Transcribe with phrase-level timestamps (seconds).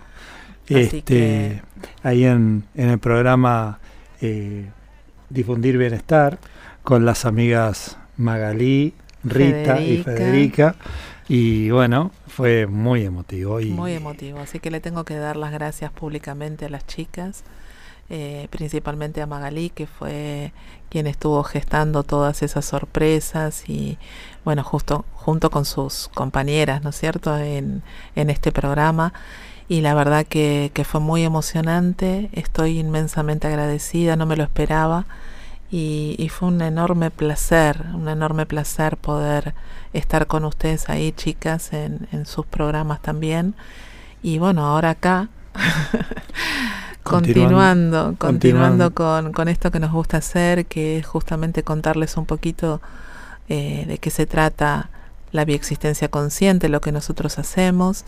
[0.68, 1.62] Este, que-
[2.04, 3.80] ahí en, en el programa
[4.22, 4.70] eh,
[5.30, 6.40] Difundir Bienestar
[6.84, 10.74] con las amigas Magalí, Rita y Federica.
[10.74, 10.76] Federica.
[11.28, 13.60] Y bueno, fue muy emotivo.
[13.60, 17.44] Y, Muy emotivo, así que le tengo que dar las gracias públicamente a las chicas,
[18.10, 20.52] eh, principalmente a Magalí, que fue
[20.90, 24.00] quien estuvo gestando todas esas sorpresas y
[24.44, 27.84] bueno, justo junto con sus compañeras, ¿no es cierto?, en,
[28.16, 29.14] en este programa.
[29.70, 35.06] Y la verdad que, que fue muy emocionante, estoy inmensamente agradecida, no me lo esperaba.
[35.72, 39.54] Y, y fue un enorme placer, un enorme placer poder
[39.94, 43.54] estar con ustedes ahí, chicas, en, en sus programas también.
[44.24, 45.30] Y bueno, ahora acá,
[47.04, 48.94] continuando, continuando, continuando.
[48.96, 52.82] con, con esto que nos gusta hacer, que es justamente contarles un poquito
[53.50, 54.90] eh, de qué se trata
[55.32, 58.04] la bioexistencia consciente, lo que nosotros hacemos.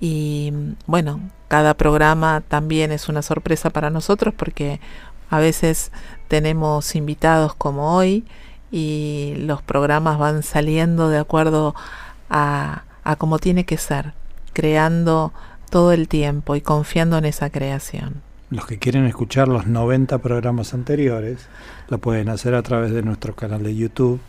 [0.00, 0.52] Y
[0.86, 4.80] bueno, cada programa también es una sorpresa para nosotros porque
[5.30, 5.90] a veces
[6.28, 8.24] tenemos invitados como hoy
[8.70, 11.74] y los programas van saliendo de acuerdo
[12.28, 14.12] a, a como tiene que ser,
[14.52, 15.32] creando
[15.70, 18.22] todo el tiempo y confiando en esa creación.
[18.50, 21.48] Los que quieren escuchar los 90 programas anteriores
[21.88, 24.20] lo pueden hacer a través de nuestro canal de YouTube,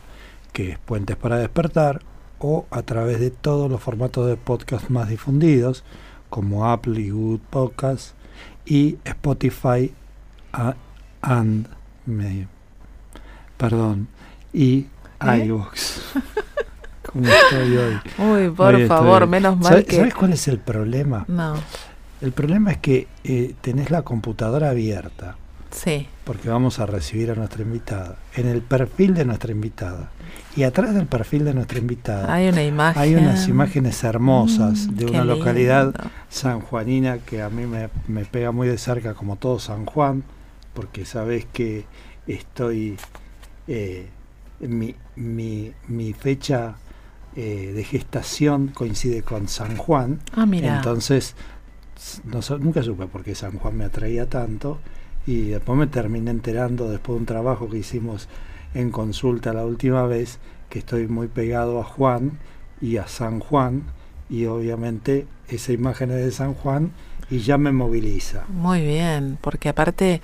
[0.53, 2.01] que es Puentes para Despertar,
[2.39, 5.83] o a través de todos los formatos de podcast más difundidos,
[6.29, 8.13] como Apple y Google Podcasts,
[8.65, 9.93] y Spotify
[11.21, 11.67] and
[12.05, 12.47] me-
[13.57, 14.07] perdón,
[14.53, 14.87] y
[15.21, 15.45] ¿Eh?
[15.45, 15.99] iVoox.
[17.11, 17.93] ¿Cómo estoy hoy?
[18.17, 19.95] Uy, por Hoy estoy- favor, menos mal ¿Sabes, que...
[19.95, 21.25] sabes cuál es el problema?
[21.27, 21.55] No,
[22.21, 25.37] El problema es que eh, tenés la computadora abierta
[25.71, 30.09] sí, porque vamos a recibir a nuestra invitada, en el perfil de nuestra invitada.
[30.55, 33.01] Y atrás del perfil de nuestra invitada hay una imagen.
[33.01, 35.93] hay unas imágenes hermosas Mm, de una localidad
[36.29, 40.23] sanjuanina que a mí me, me pega muy de cerca, como todo San Juan,
[40.73, 41.85] porque sabes que
[42.27, 42.97] estoy.
[43.67, 44.07] eh,
[44.59, 46.75] mi, mi, mi fecha
[47.35, 50.19] eh, de gestación coincide con San Juan.
[50.33, 50.75] Ah, mira.
[50.77, 51.35] Entonces,
[52.25, 54.79] no nunca supe por qué San Juan me atraía tanto
[55.27, 58.29] y después me terminé enterando después de un trabajo que hicimos
[58.73, 60.39] en consulta la última vez
[60.69, 62.39] que estoy muy pegado a Juan
[62.81, 63.83] y a San Juan
[64.29, 66.91] y obviamente esa imagen es de San Juan
[67.29, 68.45] y ya me moviliza.
[68.47, 70.21] Muy bien, porque aparte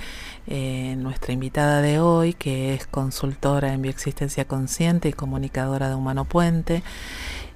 [0.47, 6.24] eh, nuestra invitada de hoy, que es consultora en bioexistencia consciente y comunicadora de Humano
[6.24, 6.81] Puente,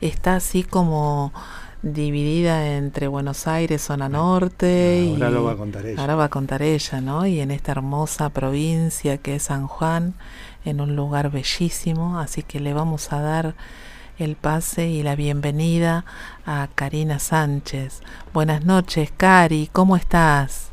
[0.02, 1.31] está así como
[1.82, 6.02] dividida entre Buenos Aires, zona norte, Ahora y lo va a contar ella.
[6.02, 7.26] ahora va a contar ella, ¿no?
[7.26, 10.14] Y en esta hermosa provincia que es San Juan,
[10.66, 13.54] en un lugar bellísimo, así que le vamos a dar
[14.20, 16.04] el pase y la bienvenida
[16.46, 18.02] a Karina Sánchez.
[18.34, 20.70] Buenas noches, Cari, ¿cómo estás?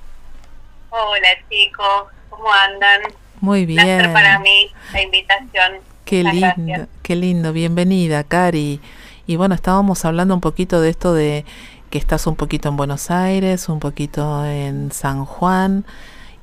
[0.91, 3.03] Hola chicos, ¿cómo andan?
[3.41, 4.13] Muy Placer bien.
[4.15, 5.73] para mí la invitación.
[6.07, 6.89] Qué Muchas lindo, gracias.
[7.03, 7.53] qué lindo.
[7.53, 8.81] Bienvenida, Cari.
[9.27, 11.45] Y bueno, estábamos hablando un poquito de esto de
[11.91, 15.85] que estás un poquito en Buenos Aires, un poquito en San Juan.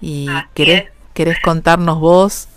[0.01, 0.91] Y Así querés, es.
[1.13, 2.47] querés contarnos vos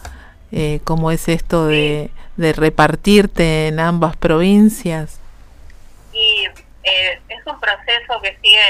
[0.53, 5.19] eh, cómo es esto de, de repartirte en ambas provincias.
[6.13, 6.47] Y
[6.85, 8.61] eh, es un proceso que sigue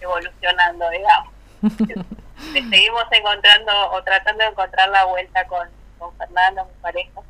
[0.00, 1.32] evolucionando, digamos.
[2.52, 5.68] Le seguimos encontrando o tratando de encontrar la vuelta con,
[5.98, 7.20] con Fernando, mi pareja.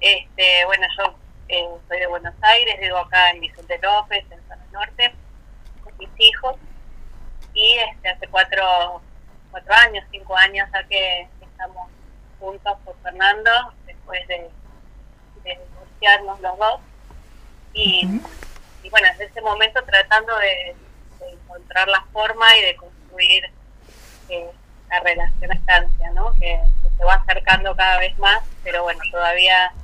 [0.00, 1.14] Este, bueno, yo
[1.52, 5.14] eh, soy de Buenos Aires, vivo acá en Vicente López, en Zona Norte,
[5.84, 6.56] con mis hijos.
[7.52, 9.02] Y este, hace cuatro,
[9.50, 11.90] cuatro años, cinco años ya que estamos
[12.40, 13.50] juntos con Fernando,
[13.84, 14.48] después de,
[15.44, 16.80] de divorciarnos los dos.
[17.74, 18.08] Y,
[18.82, 20.74] y bueno, desde ese momento tratando de,
[21.20, 23.44] de encontrar la forma y de construir
[24.30, 24.50] eh,
[24.88, 26.32] la relación a estancia, ¿no?
[26.34, 29.74] Que, que se va acercando cada vez más, pero bueno, todavía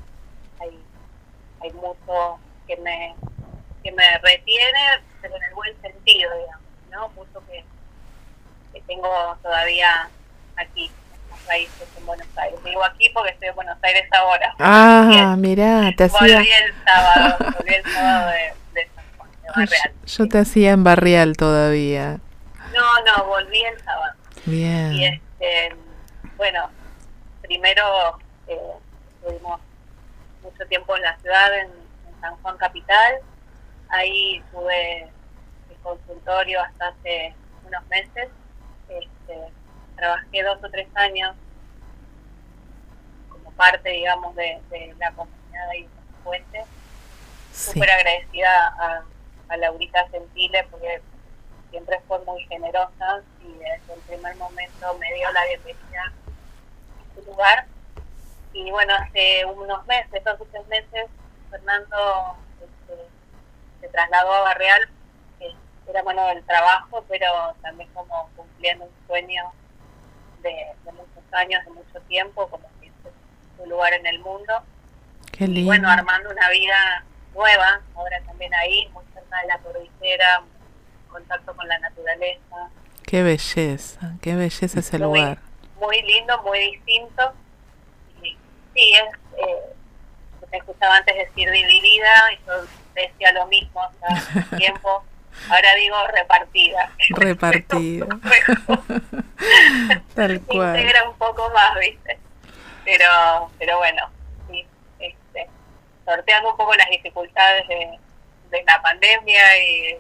[1.63, 3.15] hay mucho que me,
[3.83, 7.09] que me retiene, pero en el buen sentido, digamos, ¿no?
[7.11, 7.65] Mucho que,
[8.73, 10.09] que tengo todavía
[10.57, 10.91] aquí
[11.47, 12.63] raíces en Buenos Aires.
[12.65, 14.55] Digo aquí porque estoy en Buenos Aires ahora.
[14.59, 16.37] Ah, mirá, te hacía...
[16.37, 19.93] Volví el sábado, volví el sábado de, de San Juan, de Barreal.
[20.05, 22.21] Yo te hacía en Barrial todavía.
[22.75, 24.13] No, no, volví el sábado.
[24.47, 24.93] Y Bien.
[25.15, 25.77] este,
[26.37, 26.71] bueno,
[27.43, 28.59] primero eh,
[29.15, 29.61] estuvimos
[30.59, 31.71] mucho tiempo en la ciudad, en,
[32.09, 33.21] en San Juan Capital.
[33.91, 37.35] Ahí tuve el consultorio hasta hace
[37.65, 38.29] unos meses.
[38.89, 39.53] Este,
[39.97, 41.37] trabajé dos o tres años
[43.29, 45.89] como parte, digamos, de, de la comunidad de
[46.25, 46.65] Fuente.
[47.53, 47.73] Sí.
[47.73, 49.05] Súper agradecida a,
[49.49, 51.01] a Laurita Gentile porque
[51.71, 57.25] siempre fue muy generosa y desde el primer momento me dio la bienvenida a su
[57.31, 57.67] lugar.
[58.67, 61.07] Y bueno, hace unos meses, dos o tres meses,
[61.51, 63.03] Fernando este,
[63.81, 64.89] se trasladó a Barreal,
[65.39, 65.55] que
[65.89, 69.45] era bueno del trabajo, pero también como cumpliendo un sueño
[70.43, 70.51] de,
[70.85, 73.15] de muchos años, de mucho tiempo, como que este es
[73.57, 74.53] su lugar en el mundo.
[75.33, 75.69] Qué Y lindo.
[75.71, 77.05] bueno, armando una vida
[77.35, 80.43] nueva, ahora también ahí, muy cerca de la cordillera,
[81.11, 82.71] contacto con la naturaleza.
[83.05, 85.39] Qué belleza, qué belleza ese Muy- lugar.
[85.79, 87.33] Muy lindo, muy distinto.
[88.79, 89.75] Sí, es, eh,
[90.51, 92.53] te escuchaba antes decir dividida, y yo
[92.95, 95.03] decía lo mismo hace un tiempo.
[95.51, 96.93] Ahora digo repartida.
[97.11, 98.07] Repartida.
[100.15, 100.77] Tal cual.
[100.79, 102.19] Integra un poco más, ¿viste?
[102.85, 104.09] Pero, pero bueno,
[104.51, 104.65] sí,
[104.99, 105.49] este,
[106.05, 107.99] sorteando un poco las dificultades de,
[108.51, 109.97] de la pandemia y,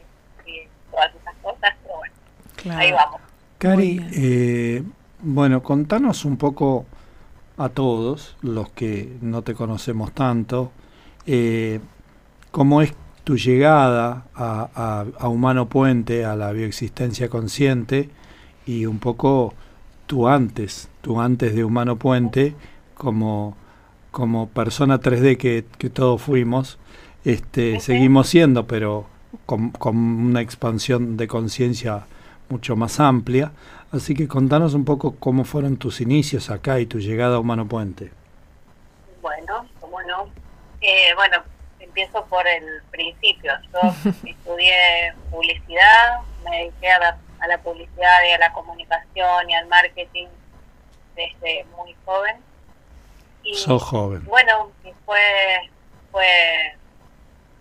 [0.47, 2.15] y todas esas cosas, pero bueno,
[2.57, 2.79] Claro.
[2.81, 3.21] ahí vamos.
[3.59, 4.83] Cari, eh,
[5.21, 6.87] bueno, contanos un poco
[7.59, 10.71] a todos los que no te conocemos tanto,
[11.27, 11.81] eh,
[12.51, 12.95] cómo es
[13.25, 18.09] tu llegada a, a- a Humano Puente, a la bioexistencia consciente
[18.67, 19.55] y un poco
[20.07, 22.55] tu antes, tu antes de Humano Puente,
[22.95, 23.57] como,
[24.11, 26.79] como persona 3D que, que todos fuimos,
[27.25, 29.07] este, seguimos siendo, pero
[29.47, 32.07] con, con una expansión de conciencia
[32.49, 33.53] mucho más amplia.
[33.91, 37.67] Así que contanos un poco cómo fueron tus inicios acá y tu llegada a Humano
[37.67, 38.13] Puente.
[39.23, 40.29] Bueno, cómo no.
[40.83, 41.43] Eh, bueno,
[41.81, 43.53] empiezo por el principio.
[43.73, 49.55] Yo estudié publicidad, me dediqué a la, a la publicidad y a la comunicación y
[49.55, 50.27] al marketing
[51.17, 52.37] desde muy joven.
[53.43, 54.23] Y Sos joven.
[54.27, 55.19] bueno, y fue,
[56.13, 56.27] fue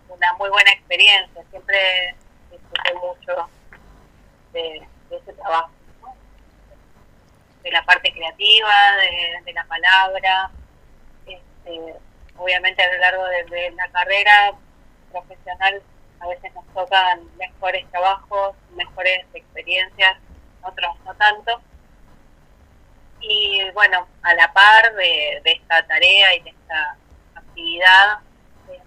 [0.09, 1.41] una muy buena experiencia.
[1.51, 2.15] Siempre
[2.51, 3.49] disfruté mucho
[4.51, 5.69] de, de ese trabajo.
[7.67, 8.73] De la parte creativa,
[9.43, 10.49] de, la palabra.
[11.25, 11.95] Este,
[12.37, 14.53] obviamente a lo largo de, la carrera
[15.11, 15.81] profesional
[16.19, 20.17] a veces nos tocan mejores trabajos, mejores experiencias,
[20.61, 21.61] otros no tanto.
[23.19, 26.97] Y bueno, a la par de, esta tarea y de esta
[27.35, 28.19] actividad,
[28.69, 28.81] eh,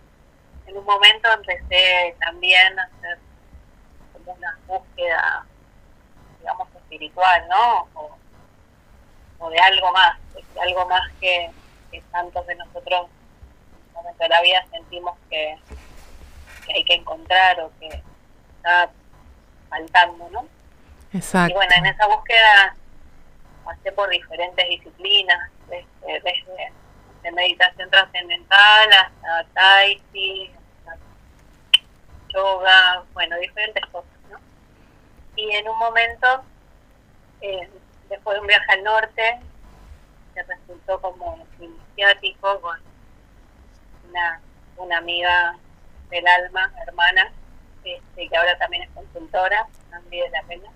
[0.67, 3.19] en un momento empecé también a hacer
[4.13, 5.45] como una búsqueda,
[6.39, 8.20] digamos, espiritual, ¿no?
[9.41, 11.51] O de algo más, de algo más que,
[11.91, 13.09] que tantos de nosotros
[13.73, 15.59] en un momento de la vida sentimos que,
[16.67, 17.89] que hay que encontrar o que
[18.57, 18.91] está
[19.69, 20.47] faltando, ¿no?
[21.13, 21.51] Exacto.
[21.51, 22.77] Y bueno, en esa búsqueda
[23.65, 26.73] pasé por diferentes disciplinas, desde, desde
[27.23, 30.51] de meditación trascendental hasta tai chi,
[30.87, 30.99] hasta
[32.29, 34.39] yoga, bueno, diferentes cosas, ¿no?
[35.37, 36.43] Y en un momento,
[37.41, 37.69] eh,
[38.11, 39.41] después de un viaje al norte,
[40.35, 42.79] que resultó como iniciático con
[44.11, 44.41] una,
[44.77, 45.57] una amiga
[46.11, 47.33] del alma, hermana,
[47.85, 50.69] este, que ahora también es consultora, Andy de la Pena.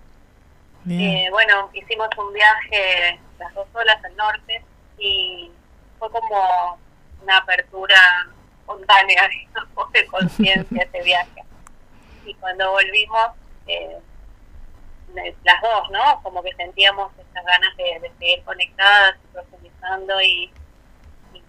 [0.88, 4.62] Eh, bueno, hicimos un viaje las dos solas al norte
[4.98, 5.50] y
[5.98, 6.78] fue como
[7.22, 7.96] una apertura
[8.60, 11.42] espontánea digamos, de conciencia ese viaje.
[12.26, 13.30] Y cuando volvimos,
[13.66, 13.98] eh,
[15.14, 16.22] las dos, ¿no?
[16.22, 20.50] Como que sentíamos esas ganas de, de seguir conectadas y profundizando y,
[21.32, 21.42] y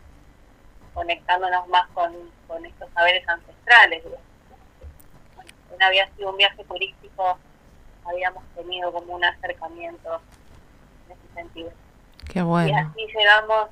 [0.93, 2.13] conectándonos más con,
[2.47, 4.03] con estos saberes ancestrales.
[5.35, 7.37] Bueno, no había sido un viaje turístico
[8.05, 10.21] habíamos tenido como un acercamiento
[11.07, 11.71] en ese sentido.
[12.31, 12.77] Qué Y bueno.
[12.77, 13.69] así llegamos,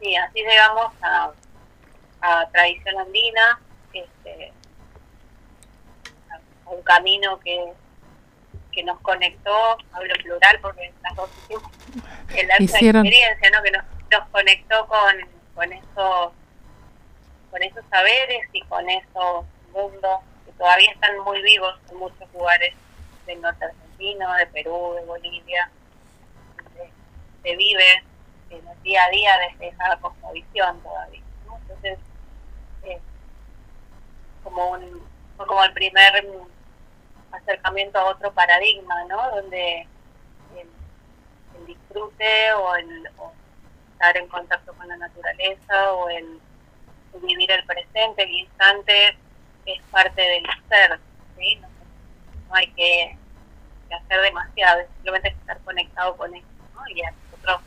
[0.00, 1.32] sí, así llegamos a,
[2.20, 3.60] a tradición andina,
[3.94, 4.52] este,
[6.30, 6.34] a,
[6.66, 7.72] a un camino que,
[8.72, 11.70] que nos conectó, hablo plural porque las dos hicimos
[12.34, 13.62] el Hicieron- experiencia, ¿no?
[13.62, 15.14] Que nos, nos conectó con,
[15.54, 16.32] con esos
[17.50, 22.74] con esos saberes y con esos mundos que todavía están muy vivos en muchos lugares
[23.26, 25.70] del norte argentino, de Perú, de Bolivia,
[27.42, 28.04] se vive
[28.48, 31.20] en el día a día desde esa cosmovisión todavía.
[31.60, 31.98] Entonces,
[32.84, 32.98] eh,
[34.42, 35.02] como un,
[35.36, 36.26] fue como el primer
[37.32, 39.30] acercamiento a otro paradigma, ¿no?
[39.30, 39.86] Donde
[40.56, 43.08] el, disfrute o el
[43.92, 46.40] estar en contacto con la naturaleza o el
[47.22, 49.16] vivir el presente, el instante,
[49.66, 50.98] es parte del ser,
[51.36, 51.56] ¿sí?
[52.48, 53.16] No, hay que,
[53.94, 56.80] hacer demasiado, simplemente estar conectado con eso, ¿no?
[56.88, 57.60] Y a nosotros,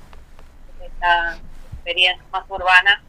[0.81, 1.38] esta
[1.74, 3.03] experiencia más urbana,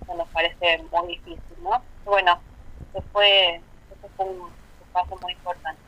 [0.00, 1.82] eso nos parece muy difícil, ¿no?
[2.04, 2.40] Bueno,
[2.90, 4.50] eso fue, eso fue un,
[5.02, 5.80] paso muy importante.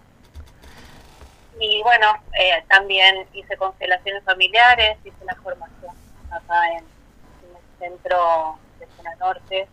[1.59, 5.95] Y bueno, eh, también hice constelaciones familiares, hice la formación
[6.31, 9.69] acá en, en el centro de zona norte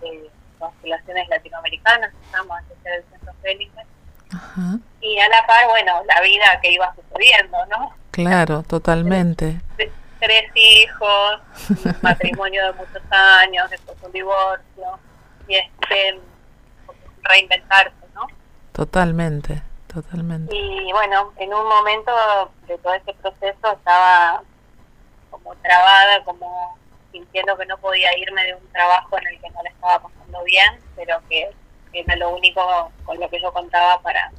[0.00, 3.72] de constelaciones latinoamericanas, estamos en el centro Félix.
[5.00, 7.92] Y a la par, bueno, la vida que iba sucediendo, ¿no?
[8.12, 9.60] Claro, totalmente.
[10.20, 11.40] Tres, hijos,
[11.70, 15.00] un matrimonio de muchos años, después un divorcio,
[15.48, 16.20] y este,
[17.22, 17.99] reinventarse.
[18.80, 20.56] Totalmente, totalmente.
[20.56, 22.10] Y bueno, en un momento
[22.66, 24.42] de todo este proceso estaba
[25.30, 26.78] como trabada, como
[27.12, 30.42] sintiendo que no podía irme de un trabajo en el que no le estaba pasando
[30.44, 31.50] bien, pero que,
[31.92, 34.32] era lo único con lo que yo contaba para,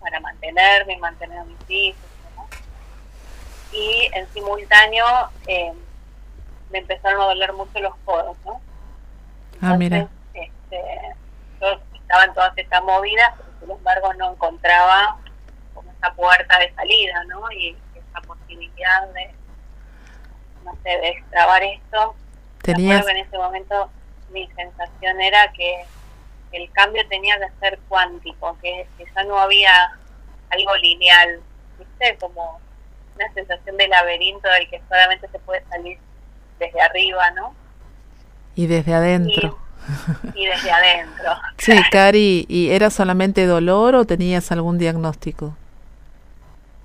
[0.00, 2.00] para mantenerme y mantener a mis hijos.
[3.72, 5.04] Y en simultáneo
[5.46, 5.74] eh,
[6.70, 8.38] me empezaron a doler mucho los codos.
[8.46, 8.58] ¿no?
[9.60, 10.08] ah, mira.
[10.32, 11.14] Este,
[11.60, 11.78] yo
[12.08, 15.18] estaba en todas estas movidas, pero sin embargo no encontraba
[15.74, 17.52] como esa puerta de salida, ¿no?
[17.52, 19.34] Y esa posibilidad de,
[20.64, 22.14] no sé, de extrabar esto.
[22.62, 23.06] Tenías...
[23.06, 23.90] en ese momento
[24.30, 25.84] mi sensación era que
[26.52, 29.98] el cambio tenía que ser cuántico, que, ya no había
[30.48, 31.42] algo lineal,
[31.78, 32.16] ¿viste?
[32.18, 32.58] Como
[33.16, 35.98] una sensación de laberinto del que solamente se puede salir
[36.58, 37.54] desde arriba, ¿no?
[38.54, 39.58] Y desde adentro.
[39.62, 39.67] Y,
[40.34, 41.32] desde adentro.
[41.56, 45.56] Sí, Cari, ¿y era solamente dolor o tenías algún diagnóstico?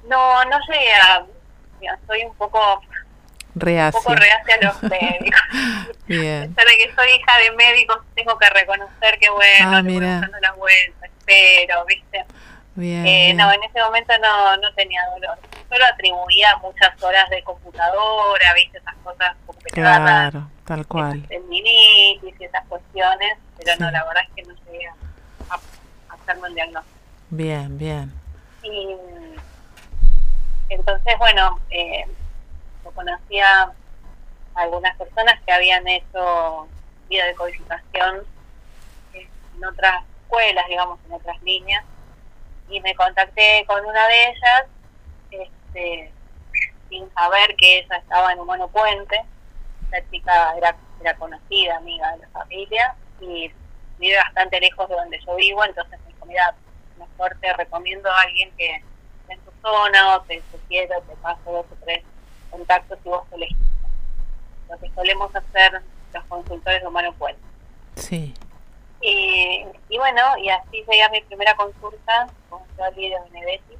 [0.08, 1.26] No, no llegué a...
[2.08, 2.82] Soy un poco
[3.56, 3.98] reacia.
[4.00, 5.42] un poco reacia a los médicos.
[6.08, 6.54] Bien.
[6.54, 10.20] de que soy hija de médicos, tengo que reconocer que bueno, ah, mira.
[10.22, 12.26] dando la vuelta, espero, ¿viste?
[12.76, 15.38] Bien, eh, No, en ese momento no, no tenía dolor.
[15.70, 18.78] Solo atribuía muchas horas de computadora, ¿viste?
[18.78, 21.26] Esas cosas que Claro, tal cual.
[21.28, 26.50] Tendinitis y esas cuestiones, pero no, la verdad es que no llegué a, a hacerme
[26.50, 27.00] un diagnóstico.
[27.30, 28.14] Bien, bien.
[28.64, 28.96] Y
[30.70, 32.06] entonces, bueno, eh,
[32.94, 33.64] conocía
[34.56, 36.68] a algunas personas que habían hecho
[37.10, 38.24] vida de codificación
[39.14, 41.84] en otras escuelas, digamos, en otras líneas,
[42.70, 44.66] y me contacté con una de ellas,
[45.32, 46.12] este,
[46.90, 49.24] sin saber que ella estaba en Humano Puente,
[49.92, 53.52] la chica era, era conocida, amiga de la familia, y
[54.00, 56.56] vive bastante lejos de donde yo vivo, entonces me dijo, mira,
[56.98, 61.52] mejor te recomiendo a alguien que esté en tu zona, o te sugiero, te paso
[61.52, 62.04] dos o tres
[62.50, 63.58] contactos y vos elegís.
[64.70, 65.82] Lo que solemos hacer
[66.14, 67.42] los consultores de Humano Puente.
[67.96, 68.34] Sí.
[69.04, 73.78] Y, y bueno, y así llegué a mi primera consulta con Jolie de Benedetti.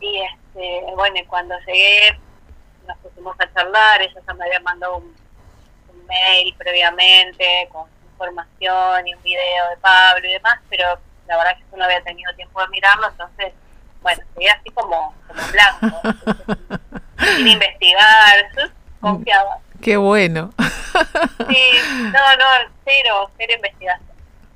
[0.00, 2.18] Y este, bueno, cuando llegué
[2.86, 5.14] nos pusimos a charlar, ella ya me había mandado un,
[5.88, 11.52] un mail previamente con información y un video de Pablo y demás, pero la verdad
[11.52, 13.52] es que yo no había tenido tiempo de mirarlo, entonces,
[14.00, 16.00] bueno, llegué así como, como blanco.
[17.36, 18.50] sin investigar,
[19.00, 19.58] confiaba.
[19.82, 20.52] Qué bueno.
[21.48, 21.70] Sí,
[22.04, 24.08] no, no, cero, cero investigación.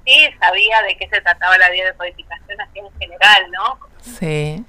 [0.06, 3.78] Sí, sabía de qué se trataba la biodecodificación así en general, ¿no?
[4.00, 4.64] Sí.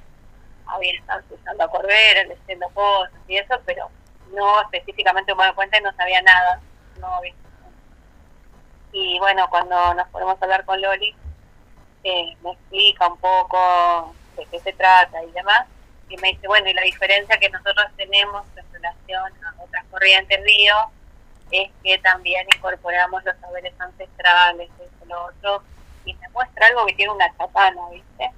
[0.66, 3.90] Había estado usando a Corbera, leyendo cosas y eso, pero
[4.34, 6.60] no específicamente me doy cuenta y no sabía nada.
[7.00, 7.22] No
[8.94, 11.16] Y bueno, cuando nos ponemos a hablar con Loli,
[12.04, 15.68] eh, me explica un poco de qué se trata y demás
[16.10, 20.40] y me dice, bueno, y la diferencia que nosotros tenemos en relación a otras corrientes
[20.44, 20.76] río
[21.52, 25.64] es que también incorporamos los saberes ancestrales, eso, lo otro,
[26.06, 28.32] y me muestra algo que tiene una chacana, ¿viste?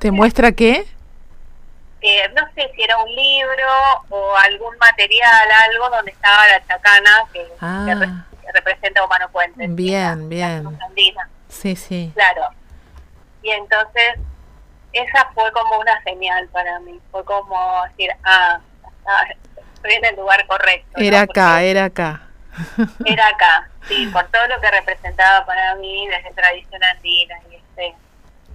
[0.00, 0.86] ¿Te muestra qué?
[2.02, 3.68] Eh, no sé si era un libro
[4.08, 8.24] o algún material, algo donde estaba la chacana que, ah.
[8.54, 9.66] representa Humano Puente.
[9.68, 10.78] Bien, bien.
[11.48, 12.10] Sí, sí.
[12.14, 12.48] Claro.
[13.42, 14.18] Y entonces
[14.92, 18.60] esa fue como una señal para mí, fue como decir, ah,
[19.06, 19.24] ah,
[19.74, 20.90] estoy en el lugar correcto.
[20.96, 22.26] Era acá, era acá.
[23.06, 27.94] Era acá, sí, por todo lo que representaba para mí desde tradición andina y este,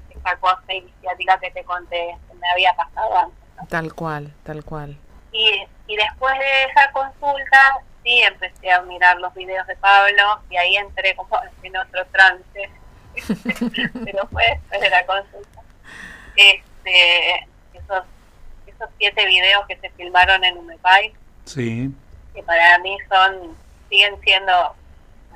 [0.09, 3.69] esa cosa iniciática que te conté, que me había pasado antes.
[3.69, 4.97] Tal cual, tal cual.
[5.31, 10.57] Y, y después de esa consulta, sí empecé a mirar los videos de Pablo y
[10.57, 12.69] ahí entré como en otro trance,
[14.05, 15.54] pero fue después de la consulta.
[16.35, 18.03] Este, esos,
[18.67, 21.13] esos siete videos que se filmaron en UMEPAI,
[21.45, 21.91] sí.
[22.33, 23.57] que para mí son
[23.89, 24.75] siguen siendo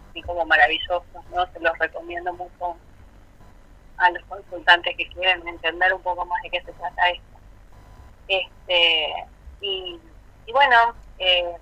[0.10, 1.46] así como maravillosos, ¿no?
[1.54, 2.76] Se los recomiendo mucho
[3.98, 7.24] a los consultantes que quieren entender un poco más de qué se trata esto.
[8.28, 9.14] Este,
[9.62, 10.00] y,
[10.46, 11.56] y bueno, eh,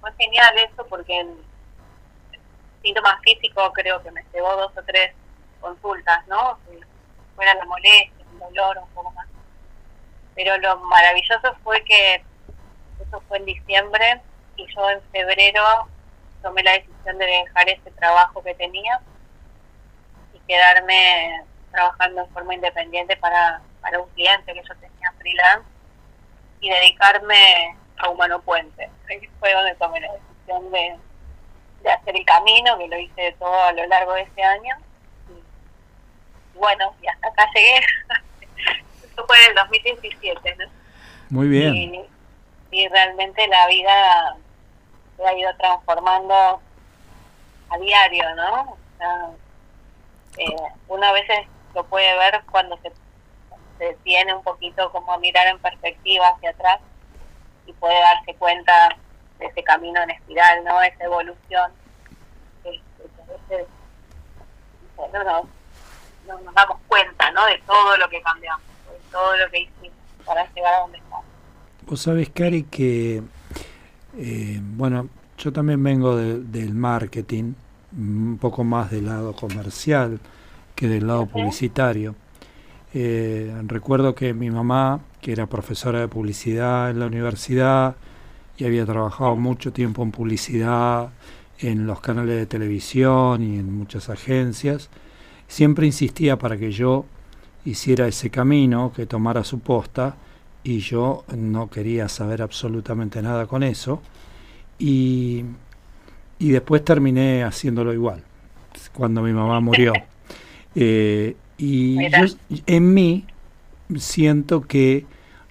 [0.00, 1.36] fue genial eso porque en
[2.82, 5.12] síntomas físicos creo que me llevó dos o tres
[5.60, 6.58] consultas, ¿no?
[6.66, 6.78] Si
[7.36, 9.26] fuera la molestia, dolor, un poco más.
[10.34, 12.22] Pero lo maravilloso fue que
[13.00, 14.20] eso fue en diciembre
[14.56, 15.62] y yo en febrero
[16.42, 19.00] tomé la decisión de dejar ese trabajo que tenía
[20.32, 25.68] y quedarme trabajando en forma independiente para, para un cliente que yo tenía freelance
[26.60, 28.90] y dedicarme a Humano Puente.
[29.08, 30.96] Ahí fue donde tomé la decisión de,
[31.82, 34.76] de hacer el camino, que lo hice todo a lo largo de ese año.
[35.28, 37.80] Y, bueno, y hasta acá llegué.
[39.02, 40.64] Eso fue en el 2017, ¿no?
[41.30, 41.74] Muy bien.
[41.74, 42.04] Y,
[42.70, 44.36] y realmente la vida
[45.16, 46.60] se ha ido transformando
[47.70, 48.62] a diario, ¿no?
[48.62, 49.30] O sea,
[50.38, 50.56] eh,
[50.88, 52.92] uno a veces lo puede ver cuando se,
[53.78, 56.80] se tiene un poquito como a mirar en perspectiva hacia atrás
[57.66, 58.96] y puede darse cuenta
[59.38, 60.82] de ese camino en espiral, ¿no?
[60.82, 61.72] Esa evolución.
[62.64, 63.68] Este, que a veces
[65.12, 65.48] no, no,
[66.30, 67.46] no nos damos cuenta, ¿no?
[67.46, 71.24] De todo lo que cambiamos, de todo lo que hicimos para llegar a donde estamos.
[71.86, 73.22] Vos sabés, Cari, que,
[74.16, 75.08] eh, bueno,
[75.38, 77.54] yo también vengo de, del marketing,
[77.96, 80.20] un poco más del lado comercial
[80.74, 82.14] que del lado publicitario.
[82.92, 87.96] Eh, recuerdo que mi mamá, que era profesora de publicidad en la universidad
[88.56, 91.10] y había trabajado mucho tiempo en publicidad
[91.58, 94.88] en los canales de televisión y en muchas agencias,
[95.50, 97.04] siempre insistía para que yo
[97.64, 100.14] hiciera ese camino, que tomara su posta,
[100.62, 104.00] y yo no quería saber absolutamente nada con eso,
[104.78, 105.44] y,
[106.38, 108.22] y después terminé haciéndolo igual,
[108.94, 109.92] cuando mi mamá murió.
[110.76, 112.26] Eh, y yo,
[112.66, 113.24] en mí
[113.96, 115.04] siento que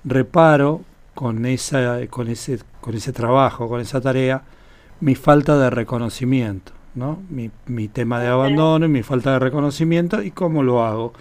[0.05, 4.43] reparo con esa con ese con ese trabajo con esa tarea
[5.01, 10.21] mi falta de reconocimiento no mi, mi tema de abandono y mi falta de reconocimiento
[10.21, 11.13] y cómo lo hago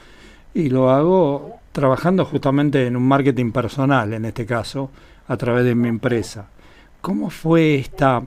[0.53, 4.91] y lo hago trabajando justamente en un marketing personal en este caso
[5.29, 6.49] a través de mi empresa.
[7.01, 8.23] Cómo fue esta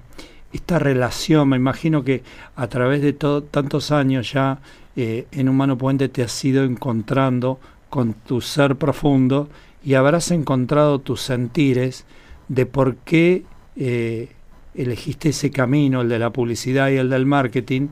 [0.54, 2.24] esta relación me imagino que
[2.56, 4.60] a través de todo, tantos años ya
[4.96, 7.60] eh, en Humano Puente te has ido encontrando
[7.90, 9.50] con tu ser profundo
[9.84, 12.06] y habrás encontrado tus sentires
[12.48, 13.44] de por qué
[13.76, 14.30] eh,
[14.76, 17.90] elegiste ese camino, el de la publicidad y el del marketing,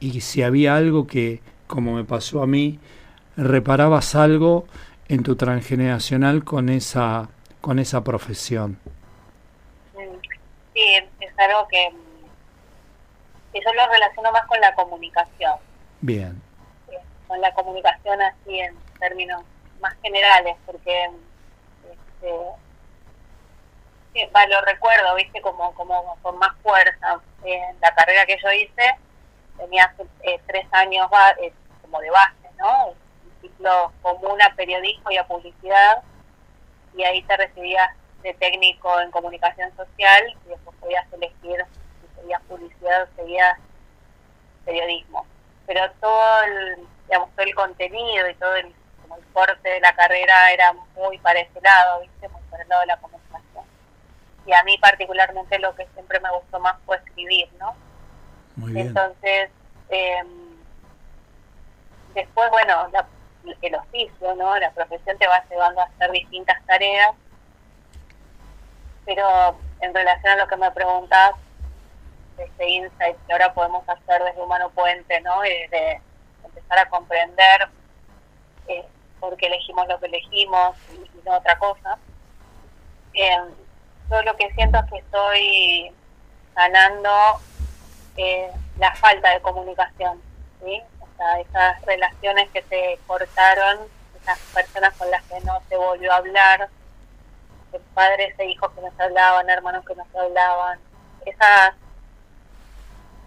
[0.00, 2.78] y si había algo que, como me pasó a mí,
[3.36, 4.66] reparabas algo
[5.08, 7.28] en tu transgeneracional con esa,
[7.60, 8.78] con esa profesión.
[10.74, 10.82] Sí,
[11.20, 11.88] es algo que,
[13.52, 15.54] que yo lo relaciono más con la comunicación.
[16.00, 16.42] Bien.
[17.26, 19.42] Con la comunicación así en términos
[19.80, 21.10] más generales, porque
[21.84, 22.34] este,
[24.34, 27.20] va, lo recuerdo, viste, como, como con más fuerza.
[27.44, 28.96] En la carrera que yo hice,
[29.56, 31.52] tenía eh, tres años ba eh,
[31.82, 32.88] como de base, ¿no?
[32.88, 32.96] Un
[33.40, 36.02] ciclo común a periodismo y a publicidad,
[36.96, 37.90] y ahí te recibías
[38.22, 41.64] de técnico en comunicación social, y después podías elegir
[42.00, 43.58] si seguías publicidad o seguías
[44.64, 45.26] periodismo.
[45.66, 49.94] Pero todo el, digamos, todo el contenido y todo el como el corte de la
[49.94, 52.28] carrera era muy para ese lado, ¿viste?
[52.28, 53.45] Muy para el lado de la comunicación.
[54.46, 57.74] Y a mí particularmente lo que siempre me gustó más fue escribir, ¿no?
[58.56, 58.88] Muy bien.
[58.88, 59.50] Entonces,
[59.90, 60.22] eh,
[62.14, 63.06] después, bueno, la,
[63.62, 64.56] el oficio, ¿no?
[64.58, 67.10] La profesión te va llevando a hacer distintas tareas,
[69.04, 71.32] pero en relación a lo que me preguntas,
[72.38, 75.44] este insight que ahora podemos hacer desde Humano Puente, ¿no?
[75.44, 76.00] Y de
[76.44, 77.68] empezar a comprender
[78.68, 78.84] eh,
[79.20, 81.98] por qué elegimos lo que elegimos y, y no otra cosa.
[83.14, 83.38] Eh,
[84.10, 85.92] yo lo que siento es que estoy
[86.54, 87.10] sanando
[88.16, 90.20] eh, la falta de comunicación,
[90.64, 90.82] ¿sí?
[91.00, 93.80] O sea, esas relaciones que se cortaron,
[94.20, 96.68] esas personas con las que no se volvió a hablar,
[97.94, 100.78] padres e hijos que no se hablaban, hermanos que no se hablaban,
[101.24, 101.74] esas,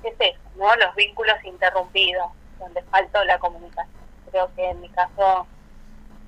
[0.03, 0.75] es eso, ¿no?
[0.77, 3.99] Los vínculos interrumpidos, donde faltó la comunicación.
[4.31, 5.47] Creo que en mi caso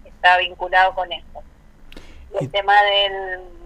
[0.05, 1.43] está vinculado con eso.
[2.39, 3.60] el tema del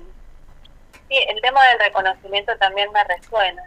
[1.10, 3.63] sí, el tema del reconocimiento también me resuena,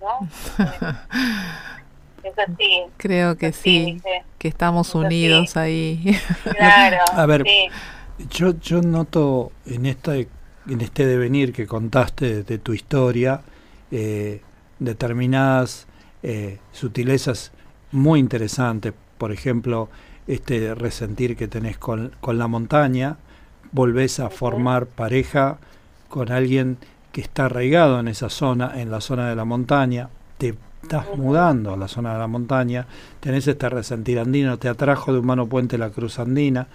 [0.00, 0.28] ¿no?
[2.22, 2.82] Eso sí.
[2.98, 4.00] Creo que sí,
[4.38, 6.18] que estamos unidos ahí.
[6.56, 6.98] Claro.
[7.12, 7.44] A ver,
[8.30, 13.40] yo, yo noto en, esta, en este devenir que contaste de, tu historia
[13.90, 14.40] eh,
[14.78, 15.86] determinadas
[16.22, 17.52] eh, sutilezas
[17.90, 18.92] muy interesantes.
[19.18, 19.88] Por ejemplo,
[20.28, 23.16] este resentir que tenés con, con la montaña,
[23.72, 25.58] volvés a formar pareja
[26.12, 26.76] con alguien
[27.10, 31.72] que está arraigado en esa zona, en la zona de la montaña, te estás mudando
[31.72, 32.86] a la zona de la montaña,
[33.18, 36.66] tenés este resentir andino, te atrajo de Humano Puente la Cruz Andina,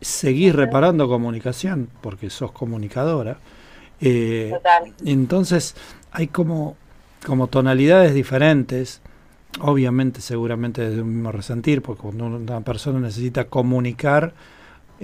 [0.00, 3.36] seguís reparando comunicación, porque sos comunicadora.
[4.00, 4.52] Eh,
[5.04, 5.76] entonces
[6.10, 6.74] hay como,
[7.24, 9.00] como tonalidades diferentes,
[9.60, 14.34] obviamente seguramente desde un mismo resentir, porque cuando una persona necesita comunicar,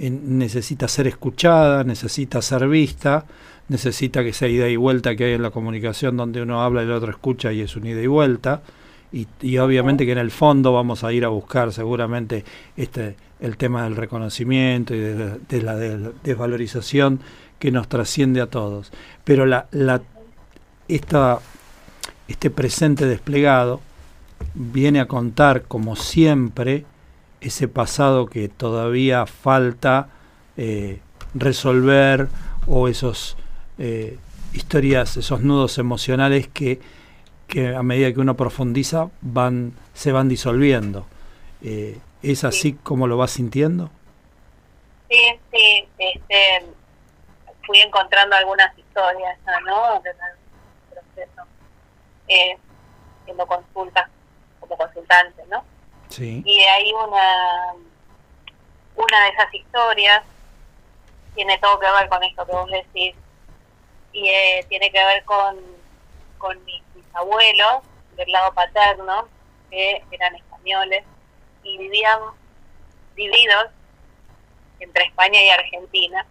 [0.07, 3.25] necesita ser escuchada, necesita ser vista,
[3.67, 6.85] necesita que sea ida y vuelta que hay en la comunicación donde uno habla y
[6.85, 8.61] el otro escucha y es un ida y vuelta.
[9.11, 12.45] Y, obviamente que en el fondo vamos a ir a buscar seguramente
[12.77, 17.21] este el tema del reconocimiento y de, la desvalorización
[17.57, 18.91] que nos trasciende a todos.
[19.23, 20.01] Pero la, la,
[20.89, 21.39] esta,
[22.27, 23.79] este presente desplegado
[24.53, 26.85] viene a contar, como siempre,
[27.41, 30.09] ese pasado que todavía falta
[30.57, 30.99] eh,
[31.33, 32.27] resolver
[32.67, 33.37] o esos
[33.77, 34.17] eh,
[34.53, 36.79] historias, esos nudos emocionales que,
[37.47, 41.05] que, a medida que uno profundiza van, se van disolviendo.
[41.63, 43.89] Eh, ¿Es así como lo vas sintiendo?
[45.09, 46.65] Sí, sí, este,
[47.65, 50.01] fui encontrando algunas historias, ¿no?
[50.01, 50.11] De
[50.89, 51.43] proceso,
[52.27, 52.57] eh,
[53.21, 54.09] haciendo consultas
[54.59, 55.63] como consultante, ¿no?
[56.09, 56.41] Sí.
[56.45, 57.73] Y hay una,
[58.95, 60.23] una de esas historias,
[61.35, 63.15] tiene todo que ver con esto que vos decís,
[64.11, 65.57] y eh, tiene que ver con,
[66.37, 66.81] con mis,
[67.13, 67.83] abuelos
[68.15, 69.27] del lado paterno,
[69.69, 71.03] que eran españoles,
[71.63, 72.19] y vivían
[73.15, 73.67] vividos
[74.79, 76.25] entre España y Argentina,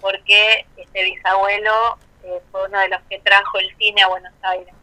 [0.00, 4.74] porque este bisabuelo eh, fue uno de los que trajo el cine a Buenos Aires.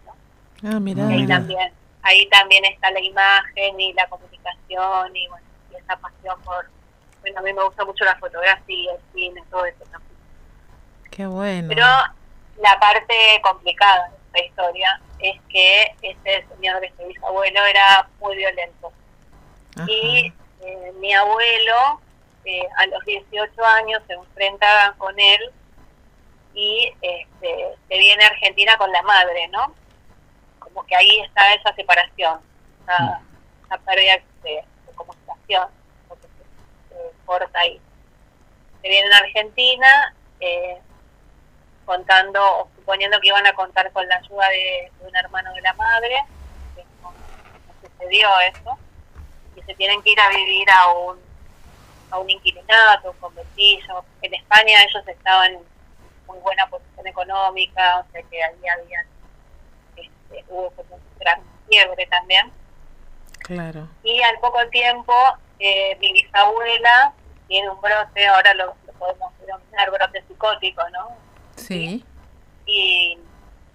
[0.66, 1.74] Ah, mira, ahí también
[2.04, 6.70] ahí también está la imagen y la comunicación y bueno y esa pasión por
[7.22, 10.14] bueno a mí me gusta mucho la fotografía el cine todo eso también.
[11.10, 11.68] Qué bueno.
[11.70, 11.86] Pero
[12.58, 18.92] la parte complicada de esta historia es que este señor este bisabuelo era muy violento.
[19.88, 22.02] Y eh, mi abuelo
[22.46, 25.52] eh, a los 18 años se enfrenta con él
[26.54, 29.74] y este, se viene a Argentina con la madre, ¿no?
[30.74, 32.40] Como que ahí está esa separación,
[32.82, 33.22] esa,
[33.66, 34.64] esa pérdida de,
[34.96, 35.68] comunicación,
[36.08, 36.28] porque
[36.90, 37.80] se, corta ahí.
[38.82, 40.78] Se viene a Argentina eh,
[41.86, 45.74] contando, o suponiendo que iban a contar con la ayuda de, un hermano de la
[45.74, 46.16] madre,
[46.76, 47.14] que no
[47.82, 48.78] sucedió eso
[49.56, 51.34] y se tienen que ir a vivir a un
[52.14, 54.06] a un inquilinato, un conventillo.
[54.22, 55.62] En España ellos estaban en
[56.28, 59.06] muy buena posición económica, o sea que ahí había,
[60.34, 62.52] este, hubo como un gran quiebre también.
[63.40, 63.88] Claro.
[64.04, 65.14] Y al poco tiempo,
[65.60, 67.14] eh, mi bisabuela
[67.48, 71.18] tiene un brote, ahora lo, podemos denominar brote psicótico, ¿no?
[71.56, 72.04] Sí.
[72.66, 73.18] Y,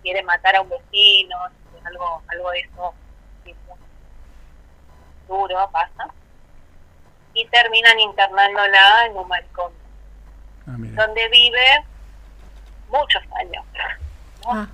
[0.03, 1.37] quiere matar a un vecino,
[1.85, 2.95] algo, algo de eso
[5.27, 6.09] duro pasa,
[7.35, 9.79] y terminan internándola en un manicomio,
[10.67, 11.85] ah, donde vive
[12.89, 13.65] muchos años.
[14.47, 14.67] Ah.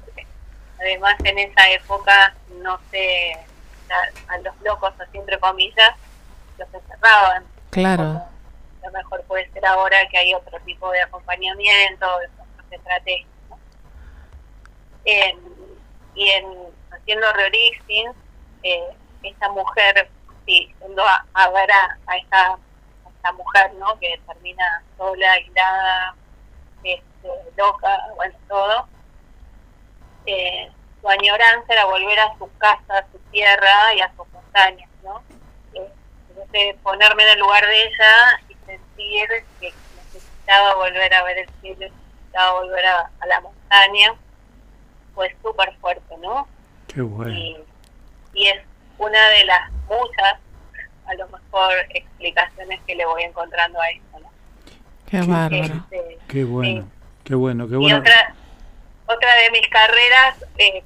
[0.84, 3.38] Además, en esa época, no sé,
[4.28, 5.96] a, los locos, así entre comillas,
[6.58, 7.44] los encerraban.
[7.70, 8.22] Claro.
[8.82, 12.06] lo mejor puede ser ahora que hay otro tipo de acompañamiento,
[12.68, 13.28] de estrategias.
[16.14, 16.44] y en
[16.90, 18.12] haciendo reorixing,
[18.62, 18.84] eh,
[19.22, 20.10] esta mujer
[20.44, 22.58] sí, yendo a, ver a, esta,
[23.32, 23.98] mujer, ¿no?
[24.00, 26.14] Que termina sola, aislada,
[26.82, 28.93] este, loca, bueno, todo.
[30.26, 34.88] Eh, su añoranza era volver a su casa, a su tierra y a sus montañas,
[35.02, 35.22] ¿no?
[36.52, 39.28] Eh, ponerme en el lugar de ella y sentir
[39.60, 44.14] que necesitaba volver a ver el cielo, necesitaba volver a, la montaña,
[45.14, 46.46] fue súper fuerte, ¿no?
[46.86, 47.34] Qué bueno.
[48.32, 48.62] y es
[48.98, 50.38] una de las muchas,
[51.06, 54.18] a lo mejor, explicaciones que le voy encontrando a esto.
[54.20, 54.30] ¿no?
[55.06, 55.86] Qué bárbaro.
[56.28, 56.88] Qué bueno.
[57.24, 57.96] Qué bueno, qué bueno.
[57.96, 58.34] Y otra,
[59.14, 60.82] otra de mis carreras, eh,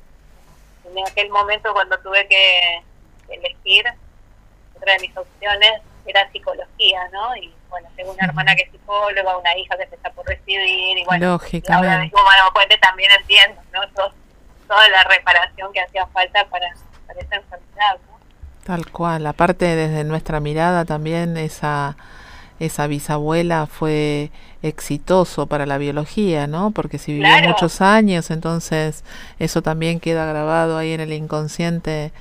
[0.85, 2.83] en aquel momento cuando tuve que
[3.29, 3.85] elegir,
[4.77, 7.37] otra de mis opciones era psicología, ¿no?
[7.37, 10.99] Y bueno, tengo una hermana que es psicóloga, una hija que se está por recibir,
[10.99, 11.39] y bueno,
[11.69, 13.81] ahora mismo Mano también entiendo, ¿no?
[14.67, 16.69] toda la reparación que hacía falta para,
[17.07, 18.19] para esa enfermedad, ¿no?
[18.65, 21.97] Tal cual, aparte desde nuestra mirada también esa
[22.61, 24.31] esa bisabuela fue
[24.63, 26.71] exitoso para la biología, ¿no?
[26.73, 29.05] Porque si vivió muchos años, entonces
[29.39, 32.13] eso también queda grabado ahí en el inconsciente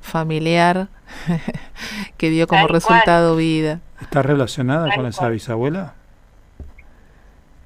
[0.00, 0.88] familiar
[2.16, 3.80] que dio como resultado vida.
[4.00, 5.94] ¿Está relacionada con esa bisabuela?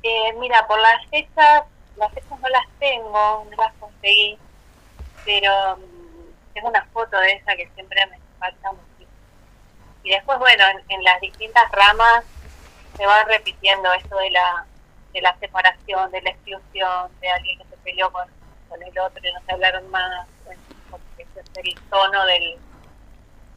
[0.02, 1.62] Eh, mira, por las fechas,
[1.96, 4.38] las fechas no las tengo, no las conseguí,
[5.24, 8.88] pero mm, tengo una foto de esa que siempre me falta mucho
[10.08, 12.24] y después, bueno, en, las distintas ramas
[12.98, 14.66] se va repitiendo esto de la,
[15.14, 18.24] de la separación, de la exclusión, de alguien que se peleó con,
[18.68, 20.26] con el otro y no se hablaron más,
[20.90, 22.56] porque ese es el tono del,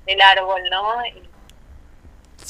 [0.06, 1.06] del árbol, ¿no?
[1.08, 1.30] Y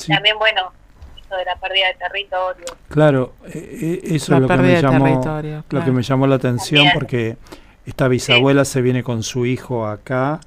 [0.07, 0.73] también, bueno,
[1.17, 2.65] esto de la pérdida de territorio.
[2.89, 6.87] Claro, eh, eh, eso es lo que, me llamó, lo que me llamó la atención
[6.93, 7.37] porque
[7.85, 10.41] esta bisabuela se viene con su hijo acá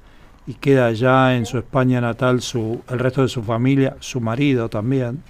[0.45, 4.69] y queda allá en su España natal su, el resto de su familia, su marido
[4.69, 5.23] también.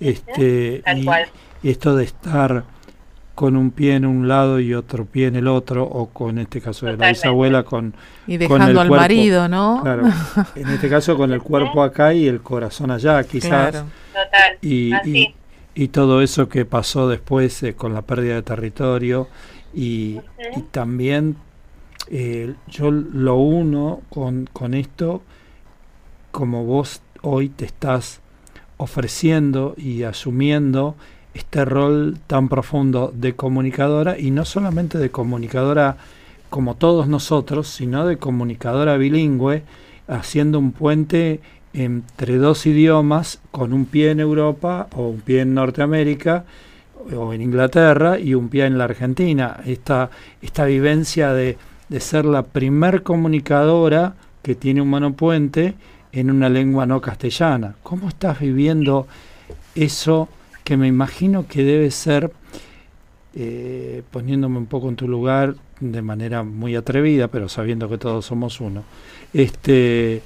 [0.00, 0.82] Este,
[1.62, 2.64] y, esto de estar
[3.34, 6.60] con un pie en un lado y otro pie en el otro, o con este
[6.60, 7.94] caso de la bisabuela con,
[8.26, 9.80] y dejando al marido, ¿no?
[9.82, 10.04] Claro,
[10.56, 13.84] en este caso con el cuerpo acá y el corazón allá, quizás.
[14.62, 14.92] Y,
[15.74, 19.28] y, todo eso que pasó después eh, con la pérdida de territorio
[19.72, 20.20] y,
[20.56, 21.36] y también
[22.08, 25.22] eh, yo lo uno con, con esto
[26.32, 28.20] como vos hoy te estás
[28.80, 30.96] ofreciendo y asumiendo
[31.34, 35.96] este rol tan profundo de comunicadora y no solamente de comunicadora
[36.48, 39.62] como todos nosotros, sino de comunicadora bilingüe,
[40.08, 41.40] haciendo un puente
[41.72, 46.44] entre dos idiomas con un pie en Europa o un pie en Norteamérica
[47.16, 49.60] o en Inglaterra y un pie en la Argentina.
[49.64, 50.10] Esta,
[50.42, 51.56] esta vivencia de
[51.90, 55.74] de ser la primer comunicadora que tiene un monopuente
[56.12, 57.74] en una lengua no castellana.
[57.82, 59.06] ¿Cómo estás viviendo
[59.74, 60.28] eso
[60.64, 62.32] que me imagino que debe ser,
[63.34, 68.26] eh, poniéndome un poco en tu lugar de manera muy atrevida, pero sabiendo que todos
[68.26, 68.84] somos uno,
[69.32, 70.22] este,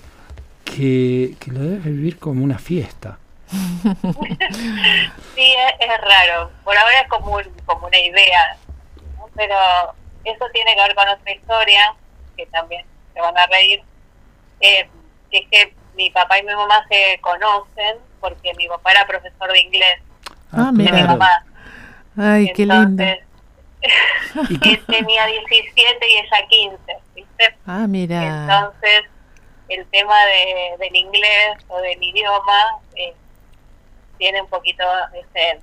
[0.64, 3.18] que, lo debes vivir como una fiesta?
[3.50, 3.58] sí,
[5.80, 6.50] es, raro.
[6.64, 8.56] Por ahora es como, como una idea,
[9.34, 9.54] pero
[10.24, 11.94] eso tiene que ver con otra historia,
[12.36, 13.82] que también se van a reír,
[14.60, 14.88] eh,
[15.34, 19.52] que es que mi papá y mi mamá se conocen porque mi papá era profesor
[19.52, 20.00] de inglés
[20.52, 21.44] ah, de mi mamá.
[22.16, 23.02] Ay, qué lindo.
[24.62, 26.78] él tenía 17 y ella 15,
[27.14, 27.56] ¿viste?
[27.66, 28.22] Ah, mira.
[28.22, 29.02] Entonces,
[29.68, 33.14] el tema de, del inglés o del idioma eh,
[34.18, 35.60] tiene un poquito ese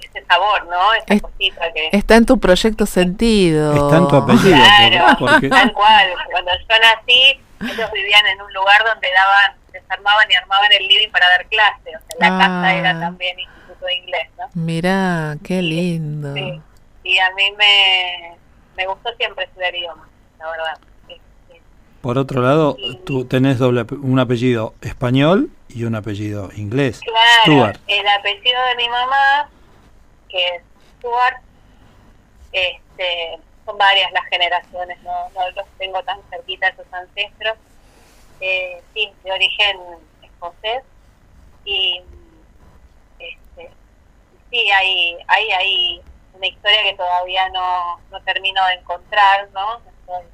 [0.00, 0.92] ese sabor, ¿no?
[0.94, 1.88] Esa cosita que...
[1.92, 3.72] Está en tu proyecto sentido.
[3.74, 4.56] Está en tu apellido.
[4.56, 5.16] Claro,
[5.48, 6.14] tal cual.
[6.30, 7.40] Cuando yo nací,
[7.70, 11.96] ellos vivían en un lugar donde daban, desarmaban y armaban el living para dar clase.
[11.96, 13.00] O sea, la casa era ah.
[13.00, 14.48] también instituto de inglés, ¿no?
[14.54, 16.34] Mirá, qué lindo.
[16.34, 16.60] Sí.
[17.04, 18.36] Y a mí me,
[18.76, 20.78] me gustó siempre estudiar idiomas, la verdad.
[22.00, 27.00] Por otro lado, tú tenés doble, un apellido español y un apellido inglés.
[27.00, 29.48] Claro, el apellido de mi mamá
[30.34, 30.62] que es
[30.98, 31.36] Stuart.
[32.52, 37.56] Este, son varias las generaciones, no, no los tengo tan cerquita esos ancestros.
[38.40, 39.78] Eh, sí, de origen
[40.22, 40.82] escocés.
[41.64, 42.02] Y
[43.18, 43.70] este,
[44.50, 46.02] sí, hay, hay, hay
[46.34, 49.78] una historia que todavía no, no termino de encontrar, ¿no?
[49.78, 50.26] Estoy,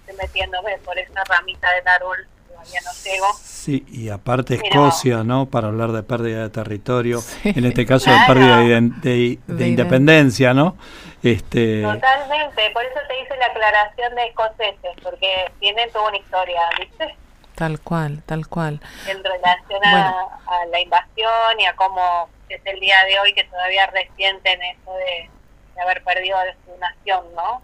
[0.00, 2.28] estoy metiéndome por esa ramita del árbol
[3.42, 5.46] Sí, y aparte Escocia, ¿no?
[5.46, 10.76] Para hablar de pérdida de territorio, en este caso de pérdida de, independencia, ¿no?
[11.22, 11.82] Este...
[11.82, 17.14] Totalmente, por eso te hice la aclaración de escoceses, porque tienen toda una historia, ¿viste?
[17.54, 18.80] Tal cual, tal cual.
[19.06, 20.26] En relación a,
[20.70, 25.30] la invasión y a cómo es el día de hoy que todavía resienten eso de,
[25.74, 27.62] de haber perdido su nación, ¿no?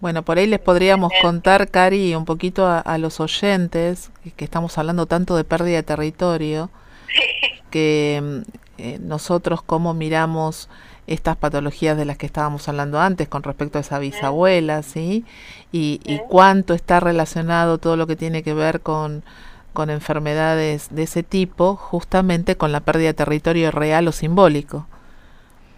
[0.00, 5.04] Bueno, por ahí les podríamos contar, Cari, un poquito a, los oyentes, que, estamos hablando
[5.04, 6.70] tanto de pérdida de territorio,
[7.70, 8.40] que mm,
[8.78, 10.70] eh, nosotros cómo miramos
[11.10, 15.26] estas patologías de las que estábamos hablando antes con respecto a esa bisabuela, ¿sí?
[15.72, 19.24] Y, y cuánto está relacionado todo lo que tiene que ver con,
[19.72, 24.86] con enfermedades de ese tipo, justamente con la pérdida de territorio real o simbólico.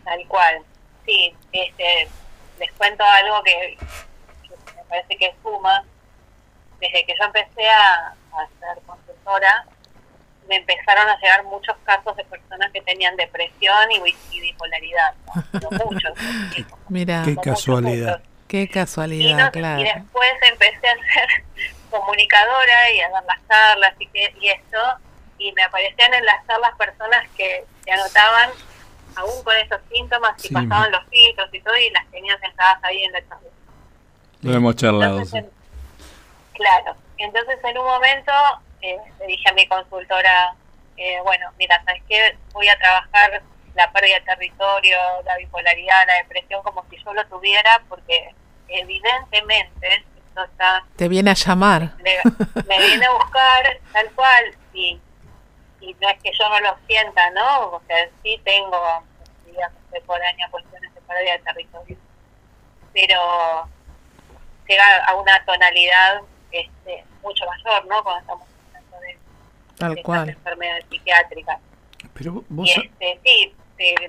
[0.05, 0.63] Tal cual,
[1.07, 2.09] sí este,
[2.59, 3.79] les cuento algo que,
[4.77, 5.83] me parece que suma.
[6.79, 9.67] Desde que yo empecé a, a ser consultora,
[10.53, 15.15] me empezaron a llegar muchos casos de personas que tenían depresión y, bipolaridad,
[15.91, 16.13] muchos.
[16.91, 18.23] Mira, qué casualidad.
[18.49, 19.81] Qué casualidad, claro.
[19.81, 21.45] Y después empecé a ser
[21.91, 24.79] comunicadora y a dar las charlas y, que, y esto,
[25.39, 28.51] y me aparecían en las charlas personas que se anotaban
[29.17, 33.03] aún con esos síntomas y pasaban los filtros y todo y las tenían sentadas ahí
[33.05, 33.49] en la charla.
[34.43, 35.23] Lo hemos charlado.
[36.53, 38.33] claro, entonces en un momento
[38.83, 40.55] eh, le dije a mi consultora,
[40.97, 42.37] eh, bueno, mira, ¿sabes qué?
[42.53, 43.43] Voy a trabajar
[43.75, 48.35] la pérdida de territorio, la bipolaridad, la depresión como si yo lo tuviera, porque
[48.69, 50.85] evidentemente esto está...
[50.97, 51.93] Te viene a llamar.
[51.99, 55.01] Me, viene a buscar tal cual y,
[55.81, 57.71] y no es que yo no lo sienta, ¿no?
[57.71, 59.05] O sea, sí tengo,
[59.47, 59.79] digamos,
[60.29, 61.97] año cuestiones de pérdida de territorio,
[62.93, 63.69] pero
[64.67, 68.03] llega a una tonalidad este, mucho mayor, ¿no?
[68.03, 68.49] Cuando estamos
[69.79, 70.29] Tal cual.
[70.29, 71.59] enfermedades psiquiátricas.
[72.15, 72.69] Pero vos...
[72.69, 73.55] este, sí,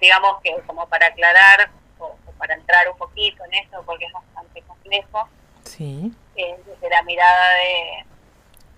[0.02, 4.62] digamos que como para aclarar o, para entrar un poquito en esto, porque es bastante
[4.64, 5.30] complejo,
[5.64, 6.12] sí.
[6.36, 8.06] Eh, desde la mirada de,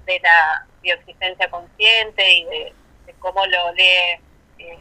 [0.06, 2.74] de la bioexistencia consciente y de,
[3.20, 4.20] cómo lo lee
[4.60, 4.78] eh,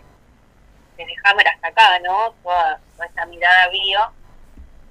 [0.96, 2.32] desde Hammer hasta acá, ¿no?
[2.42, 4.12] Toda, toda esta mirada bio,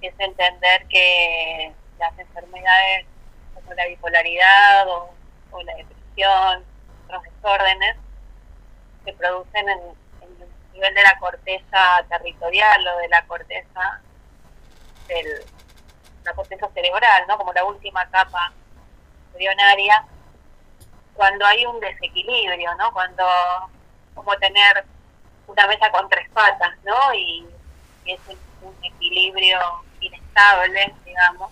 [0.02, 3.06] es entender que las enfermedades
[3.54, 5.14] como la bipolaridad o,
[5.52, 6.73] o la depresión
[7.10, 7.98] los desórdenes
[9.06, 9.80] se producen en,
[10.22, 14.02] el nivel de la corteza territorial o de la corteza
[15.08, 15.46] del
[16.24, 17.38] la corteza cerebral, ¿no?
[17.38, 18.54] Como la última capa
[19.32, 20.06] embrionaria,
[21.14, 22.92] cuando hay un desequilibrio, ¿no?
[22.94, 23.24] Cuando
[24.14, 24.86] como tener
[25.48, 27.14] una mesa con tres patas, ¿no?
[27.14, 27.46] Y,
[28.06, 28.20] es
[28.62, 29.60] un equilibrio
[30.02, 31.50] inestable, digamos,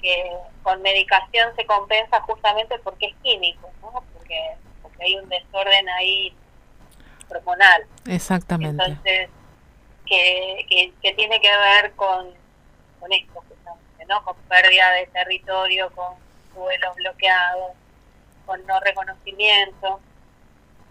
[0.00, 4.04] que con medicación se compensa justamente porque es químico, ¿no?
[4.82, 6.34] Porque, hay un desorden ahí
[7.28, 7.86] hormonal.
[8.06, 8.82] Exactamente.
[8.82, 9.30] Entonces,
[10.06, 12.30] que, que, tiene que ver con,
[12.98, 14.24] con esto justamente, ¿no?
[14.24, 16.14] Con pérdida de territorio, con
[16.54, 17.72] vuelos bloqueados,
[18.46, 20.00] con no reconocimiento,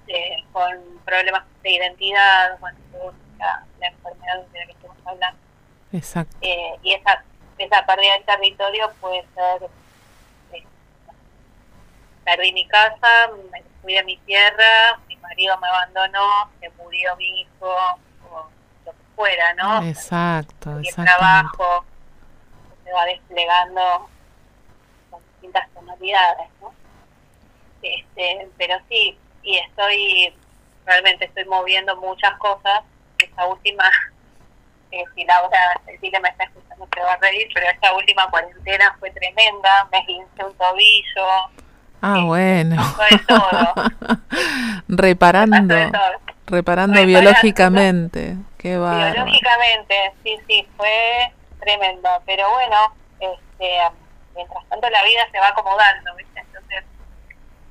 [0.07, 2.77] eh, con problemas de identidad, bueno,
[3.37, 5.39] la, la enfermedad de la que estamos hablando.
[5.91, 6.37] Exacto.
[6.41, 7.23] Eh, y esa,
[7.57, 9.69] esa pérdida de territorio puede ser
[12.27, 17.39] perdí mi casa, me fui de mi tierra, mi marido me abandonó, se murió mi
[17.41, 18.49] hijo, o
[18.85, 19.81] lo que fuera, ¿no?
[19.83, 21.85] Exacto, y el trabajo
[22.83, 24.09] se va desplegando
[25.09, 26.73] con distintas tonalidades, ¿no?
[27.81, 30.35] Este, pero sí, y estoy,
[30.85, 32.81] realmente estoy moviendo muchas cosas.
[33.19, 33.89] Esta última,
[34.91, 38.97] eh, si Laura, si me está escuchando se va a reír, pero esta última cuarentena
[38.99, 41.66] fue tremenda, me hice un tobillo,
[42.01, 42.75] Ah, bueno.
[44.87, 45.75] reparando,
[46.45, 48.35] reparando, biológicamente.
[48.57, 49.11] Qué va.
[49.11, 52.09] Biológicamente, sí, sí, fue tremendo.
[52.25, 52.75] Pero bueno,
[53.19, 53.77] este,
[54.35, 56.39] mientras tanto la vida se va acomodando, ¿viste?
[56.39, 56.83] Entonces,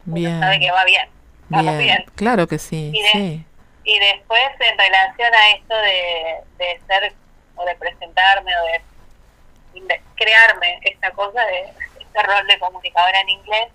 [0.05, 0.41] bien.
[0.41, 1.09] sabe que va bien.
[1.49, 2.05] Vamos bien.
[2.17, 2.93] Claro que sí.
[2.93, 3.47] Y, sí.
[3.85, 7.15] y después, en relación a esto de, de ser
[7.55, 8.83] o de presentarme o de
[10.15, 13.69] crearme esta cosa de este rol de comunicadora en inglés,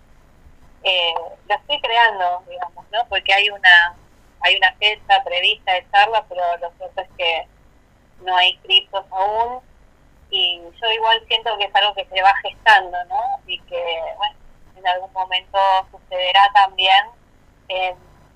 [0.83, 1.13] eh,
[1.47, 2.99] lo estoy creando, digamos, ¿no?
[3.09, 3.95] Porque hay una
[4.43, 7.47] hay una fecha prevista de charla, pero lo cierto es que
[8.21, 9.61] no hay criptos aún
[10.31, 13.21] y yo igual siento que es algo que se va gestando, ¿no?
[13.45, 13.83] Y que,
[14.17, 14.35] bueno,
[14.77, 15.59] en algún momento
[15.91, 17.05] sucederá también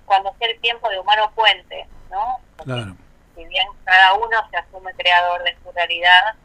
[0.06, 2.40] cuando sea el tiempo de humano puente, ¿no?
[2.64, 2.96] claro.
[3.36, 6.36] Si bien cada uno se asume creador de su realidad,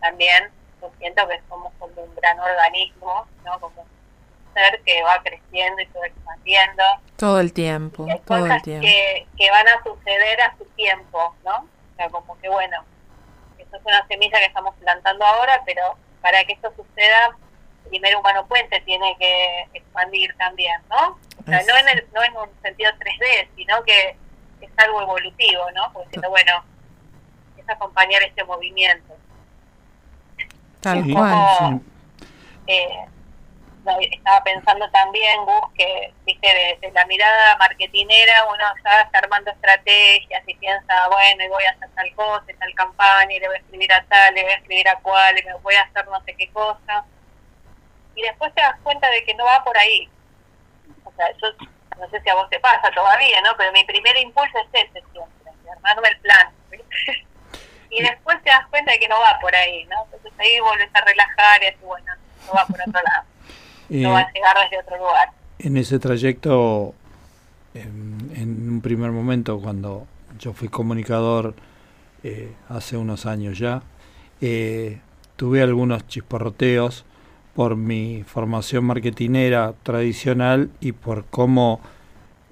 [0.00, 3.58] también yo siento que somos como un gran organismo, ¿no?
[3.58, 3.84] Como
[4.84, 6.82] que va creciendo y se va expandiendo.
[7.16, 8.86] Todo el tiempo, todo el tiempo.
[8.86, 11.56] Que, que van a suceder a su tiempo, ¿no?
[11.56, 12.84] O sea, como que bueno,
[13.58, 17.36] esto es una semilla que estamos plantando ahora, pero para que esto suceda,
[17.88, 21.18] primero Humano Puente tiene que expandir también, ¿no?
[21.40, 24.16] O sea, no en, el, no en un sentido 3D, sino que
[24.60, 25.92] es algo evolutivo, ¿no?
[25.92, 26.64] Porque bueno,
[27.56, 29.16] es acompañar este movimiento.
[30.80, 31.80] Tal cual.
[32.18, 32.24] sí.
[32.68, 33.06] eh,
[33.86, 40.42] estaba pensando también, Gus, que viste desde la mirada marketinera uno ya está armando estrategias
[40.46, 43.60] y piensa, bueno, y voy a hacer tal cosa, tal campaña, y le voy a
[43.60, 46.34] escribir a tal, le voy a escribir a cual, me voy a hacer no sé
[46.34, 47.04] qué cosa.
[48.14, 50.08] Y después te das cuenta de que no va por ahí.
[51.04, 51.48] O sea, yo
[51.98, 53.56] no sé si a vos te pasa todavía, ¿no?
[53.56, 56.52] Pero mi primer impulso es ese siempre, armarme el plan.
[57.90, 60.04] y después te das cuenta de que no va por ahí, ¿no?
[60.04, 62.12] Entonces ahí vuelves a relajar y así, bueno,
[62.46, 63.24] no va por otro lado,
[63.88, 65.30] no va a llegar desde otro lugar.
[65.58, 66.94] En ese trayecto,
[67.74, 70.06] en, en un primer momento, cuando
[70.38, 71.54] yo fui comunicador
[72.24, 73.82] eh, hace unos años ya,
[74.40, 74.98] eh,
[75.36, 77.04] tuve algunos chisporroteos
[77.54, 81.80] por mi formación marketinera tradicional y por cómo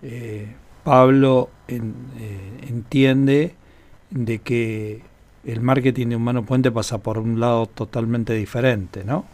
[0.02, 3.54] eh, Pablo entiende
[4.10, 5.02] de que
[5.44, 9.24] el marketing de Humano Puente pasa por un lado totalmente diferente, ¿no?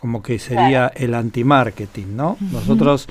[0.00, 2.38] Como que sería el anti-marketing, ¿no?
[2.40, 3.06] Nosotros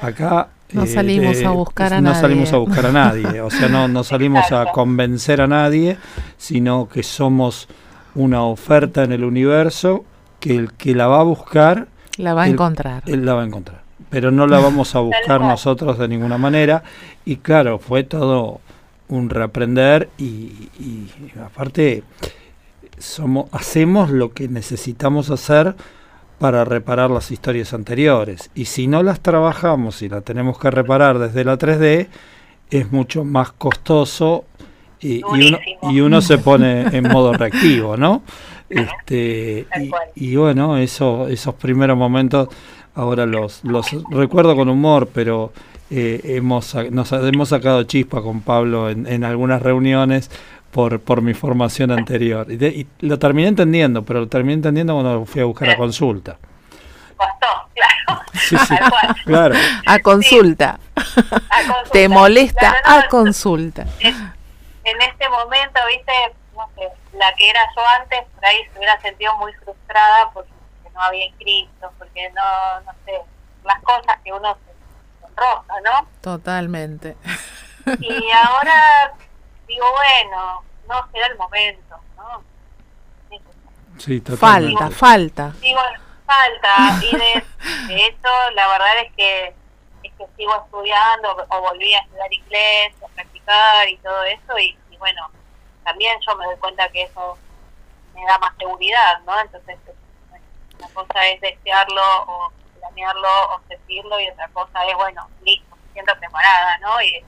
[0.00, 2.14] acá no salimos a buscar a nadie.
[2.14, 5.96] No salimos a buscar a nadie, o sea, no, no salimos a convencer a nadie,
[6.36, 7.68] sino que somos
[8.14, 10.04] una oferta en el universo
[10.40, 11.88] que el que la va a buscar...
[12.18, 13.02] La va a encontrar.
[13.06, 13.82] Él la va a encontrar.
[14.10, 16.82] Pero no la vamos a buscar nosotros de ninguna manera.
[17.24, 18.60] Y claro, fue todo
[19.08, 21.08] un reaprender y, y
[21.44, 22.04] aparte
[22.98, 25.74] somos, hacemos lo que necesitamos hacer
[26.38, 28.50] para reparar las historias anteriores.
[28.54, 32.08] Y si no las trabajamos y las tenemos que reparar desde la 3D,
[32.70, 34.44] es mucho más costoso
[35.00, 38.22] y, uno, y uno se pone en modo reactivo, ¿no?
[38.68, 39.66] Este,
[40.14, 42.48] y, bueno, eso, esos primeros momentos
[42.94, 45.52] ahora los, los recuerdo con humor, pero
[45.90, 50.30] eh, hemos, nos hemos sacado chispa con Pablo en, en algunas reuniones
[50.74, 52.50] por, por mi formación anterior.
[52.50, 56.36] Y, lo terminé entendiendo, pero lo terminé entendiendo cuando fui a buscar a consulta.
[57.16, 58.22] Costó, claro.
[58.32, 58.74] Sí, sí,
[59.24, 59.54] claro.
[59.86, 60.80] A consulta.
[60.96, 61.90] A consulta.
[61.92, 63.86] Te molesta a consulta.
[64.00, 66.12] En, este momento, viste,
[66.56, 70.50] no sé, la que era yo antes, por ahí se hubiera sentido muy frustrada porque
[70.92, 73.12] no había inscrito, porque no, no sé,
[73.64, 76.08] las cosas que uno se enroja, ¿no?
[76.20, 77.16] Totalmente.
[78.00, 79.14] Y ahora
[79.66, 82.42] digo, bueno, no será el momento, ¿no?
[83.98, 85.52] Sí, falta, falta.
[85.60, 85.80] Digo,
[86.26, 87.00] falta.
[87.04, 87.44] Y de,
[87.88, 89.54] de, hecho, la verdad es que,
[90.02, 94.58] es que sigo estudiando o volví a estudiar inglés, a practicar y todo eso.
[94.58, 95.30] Y, bueno,
[95.84, 97.38] también yo me doy cuenta que eso
[98.14, 99.38] me da más seguridad, ¿no?
[99.40, 99.78] Entonces,
[100.78, 105.92] una cosa es desearlo o planearlo o sentirlo y otra cosa es, bueno, listo, me
[105.92, 107.00] siento preparada, ¿no?
[107.02, 107.24] Y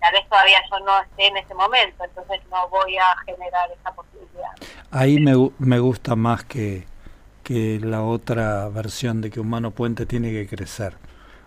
[0.00, 3.92] tal vez todavía yo no esté en ese momento, entonces no voy a generar esa
[3.92, 4.50] posibilidad.
[4.90, 6.86] Ahí me, me gusta más que,
[7.44, 10.96] que la otra versión de que Humano Puente tiene que crecer.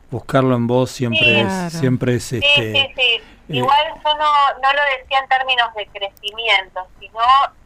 [0.10, 3.02] Buscarlo en vos siempre es siempre es este sí, sí, sí.
[3.02, 4.32] Eh, Igual yo no,
[4.62, 7.20] no lo decía en términos de crecimiento, sino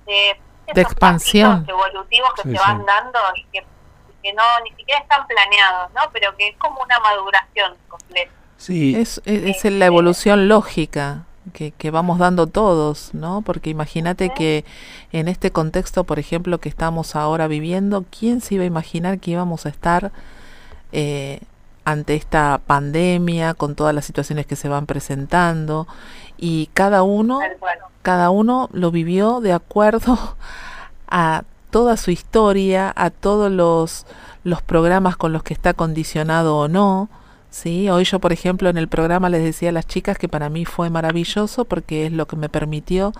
[0.05, 0.39] de,
[0.73, 3.65] de expansión evolutivos que se van dando y que,
[4.21, 6.01] que no ni siquiera están planeados, ¿no?
[6.13, 8.31] Pero que es como una maduración completa.
[8.57, 8.95] Sí.
[8.95, 13.41] Es, es, la evolución lógica que, que, vamos dando todos, ¿no?
[13.41, 14.65] Porque imagínate que
[15.11, 19.31] en este contexto, por ejemplo, que estamos ahora viviendo, ¿quién se iba a imaginar que
[19.31, 20.11] íbamos a estar
[20.91, 21.41] eh,
[21.83, 25.87] ante esta pandemia, con todas las situaciones que se van presentando?
[26.37, 27.39] Y cada uno,
[28.01, 30.17] cada uno lo vivió de acuerdo
[31.07, 34.05] a toda su historia, a todos los,
[34.43, 37.09] los programas con los que está condicionado o no.
[37.55, 40.49] Sí, hoy yo, por ejemplo, en el programa les decía a las chicas que para
[40.49, 43.13] mí fue maravilloso porque es lo que me permitió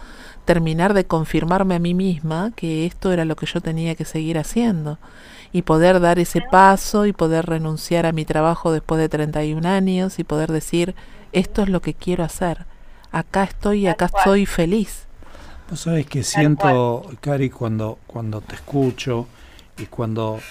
[0.43, 4.37] terminar de confirmarme a mí misma que esto era lo que yo tenía que seguir
[4.37, 4.99] haciendo
[5.53, 10.19] y poder dar ese paso y poder renunciar a mi trabajo después de 31 años
[10.19, 10.95] y poder decir,
[11.31, 12.65] esto es lo que quiero hacer,
[13.13, 15.05] acá estoy y acá estoy feliz.
[15.69, 19.27] Vos sabés que siento, Cari, cuando, cuando te escucho
[19.77, 20.41] y cuando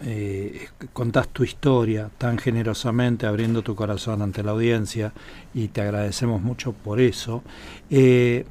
[0.00, 5.12] eh, contás tu historia tan generosamente, abriendo tu corazón ante la audiencia,
[5.54, 7.42] y te agradecemos mucho por eso,
[7.90, 8.46] eh,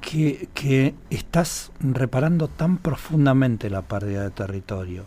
[0.00, 5.04] que, que estás reparando tan profundamente la pérdida de territorio,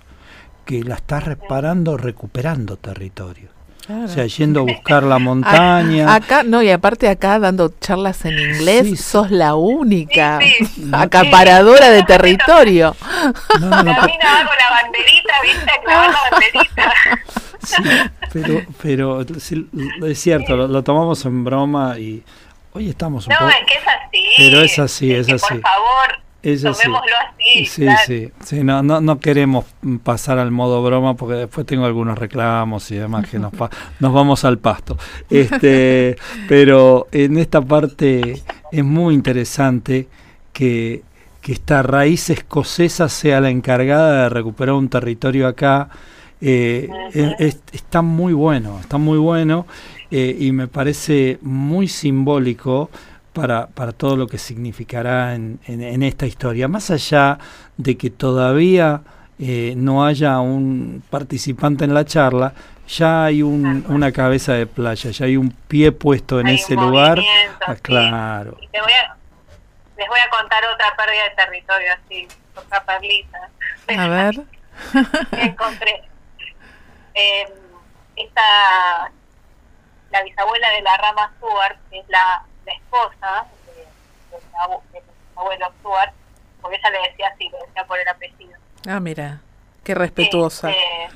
[0.65, 3.60] que la estás reparando recuperando territorio.
[3.89, 6.13] O sea, yendo a buscar la montaña.
[6.13, 10.39] Acá, no, y aparte acá dando charlas en inglés, sos la única
[10.91, 12.95] acaparadora de territorio.
[13.59, 15.71] No, no, no, con la banderita, ¿viste?
[15.83, 16.93] Clavar la banderita.
[17.63, 17.83] Sí,
[18.33, 22.23] pero, pero es cierto, lo, tomamos en broma y
[22.73, 23.51] hoy estamos un no, poco...
[23.51, 24.25] es que es así.
[24.35, 25.47] Pero es así, es, así.
[25.47, 27.65] Por favor, Tomémoslo así.
[27.65, 29.65] Sí, sí, sí, no, no, no queremos
[30.03, 33.53] pasar al modo broma porque después tengo algunos reclamos y demás que nos,
[33.99, 34.97] nos vamos al pasto.
[35.29, 36.15] Este,
[36.47, 40.07] pero en esta parte es muy interesante
[40.51, 41.03] que,
[41.41, 45.89] que esta raíz escocesa sea la encargada de recuperar un territorio acá.
[46.43, 46.89] Eh,
[47.71, 49.67] está muy bueno, está muy bueno
[50.09, 52.89] eh, y me parece muy simbólico
[53.33, 56.67] para, para todo lo que significará en, en, esta historia.
[56.67, 57.37] Más allá
[57.77, 59.01] de que todavía
[59.39, 62.53] eh, no haya un participante en la charla,
[62.87, 67.19] ya hay un, una cabeza de playa, ya hay un pie puesto en ese lugar.
[67.65, 68.57] Ah, claro.
[68.59, 69.15] Y te voy a,
[69.97, 73.49] les voy a contar otra pérdida de territorio, así, otra perlita.
[73.97, 74.41] A ver.
[75.31, 76.03] encontré.
[77.13, 77.45] Eh,
[78.15, 79.11] esta,
[80.11, 85.03] la bisabuela de la rama Stuart, que es la, la esposa de, de,
[85.35, 86.13] abuelo Stuart,
[86.61, 88.57] porque ella le decía así, le decía por el apellido.
[88.87, 89.41] Ah, mira,
[89.83, 90.69] qué respetuosa.
[90.69, 91.09] Este,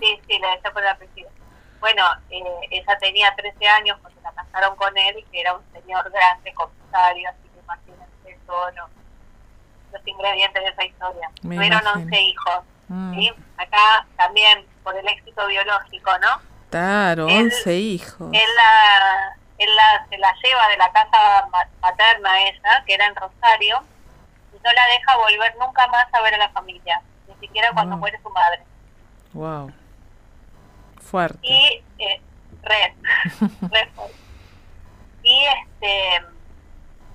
[0.00, 1.30] sí, sí, le decía por el apellido.
[1.80, 6.10] Bueno, eh, ella tenía 13 años cuando la casaron con él, que era un señor
[6.10, 8.90] grande, comisario, así que imagínense todos los,
[9.92, 11.30] los ingredientes de esa historia.
[11.42, 12.64] Tuvieron 11 hijos.
[12.88, 13.14] Mm.
[13.14, 13.32] ¿sí?
[13.56, 16.54] Acá también por el éxito biológico, ¿no?
[16.70, 18.30] Claro, 11 hijos.
[18.32, 21.48] Él la, él la, se la lleva de la casa
[21.80, 23.82] materna esa, que era en Rosario,
[24.52, 27.96] y no la deja volver nunca más a ver a la familia, ni siquiera cuando
[27.96, 28.62] muere su madre.
[29.32, 29.72] Wow.
[31.00, 31.38] Fuerte.
[31.42, 32.20] Y, eh,
[32.62, 32.94] re,
[33.70, 34.14] re fuerte.
[35.22, 36.24] Y este,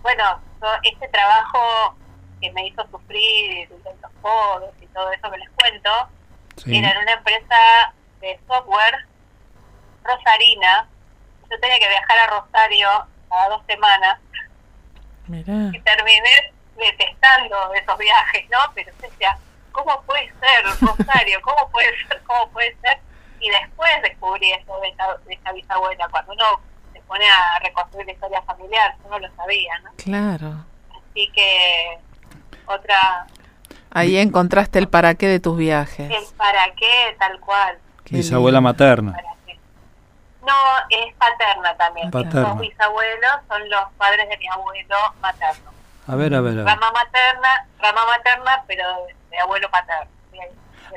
[0.02, 0.42] bueno,
[0.84, 1.96] este trabajo
[2.42, 5.90] que me hizo sufrir los codos y todo eso que les cuento,
[6.66, 9.06] era en una empresa de software
[10.04, 10.88] rosarina.
[11.50, 12.88] Yo tenía que viajar a Rosario
[13.30, 14.20] cada dos semanas
[15.28, 18.58] y terminé detestando esos viajes, ¿no?
[18.74, 19.38] Pero decía,
[19.72, 21.40] ¿cómo puede ser Rosario?
[21.44, 22.22] ¿Cómo puede ser?
[22.24, 23.00] ¿Cómo puede ser?
[23.40, 26.62] Y después descubrí eso de esta, de esta bisabuela, cuando uno
[26.94, 29.92] se pone a reconstruir la historia familiar, uno lo sabía, ¿no?
[29.98, 30.66] Claro.
[30.90, 32.00] Así que
[32.66, 33.28] otra...
[33.92, 36.12] Ahí encontraste el para qué de tus viajes.
[36.12, 37.80] El para qué, tal cual.
[38.10, 39.16] Bisabuela materna.
[40.50, 40.56] No,
[40.90, 42.10] es paterna también.
[42.10, 42.50] Paterna.
[42.50, 45.72] Los bisabuelos son los padres de mi abuelo materno.
[46.08, 46.66] A ver, a ver, a ver.
[46.66, 48.84] Rama materna, rama materna, pero
[49.30, 50.10] de, abuelo paterno.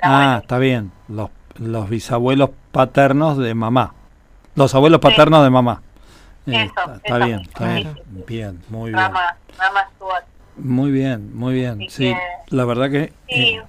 [0.03, 0.91] ah, está bien.
[1.09, 3.95] Los, los bisabuelos paternos de mamá.
[4.55, 5.83] Los abuelos paternos de mamá.
[6.47, 8.01] Eh, eso, está, bien, está bien.
[8.27, 9.03] Bien, muy bien.
[9.03, 9.89] Rama, rama
[10.57, 11.87] muy bien, muy bien.
[11.89, 12.15] sí,
[12.49, 13.63] la verdad que eh,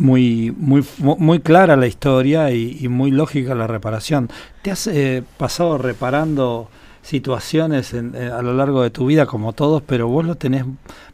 [0.00, 4.30] muy, muy, muy clara la historia y, muy lógica la reparación.
[4.62, 6.70] ¿Te has eh, pasado reparando
[7.02, 10.64] situaciones eh, a lo largo de tu vida como todos, pero vos lo tenés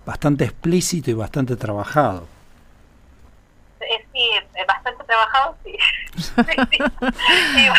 [0.04, 2.28] bastante explícito y bastante trabajado?
[4.12, 4.30] sí,
[4.66, 5.76] bastante trabajado, sí.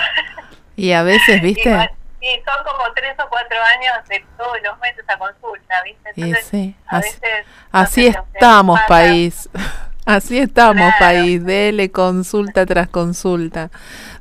[0.75, 1.89] y a veces, viste...
[2.19, 6.09] Sí, son como tres o cuatro años de todos los meses a consulta, ¿viste?
[6.15, 9.49] Entonces, sí, a veces, así, estamos, país.
[10.07, 11.43] Así estamos, país.
[11.43, 13.69] Dele consulta tras consulta.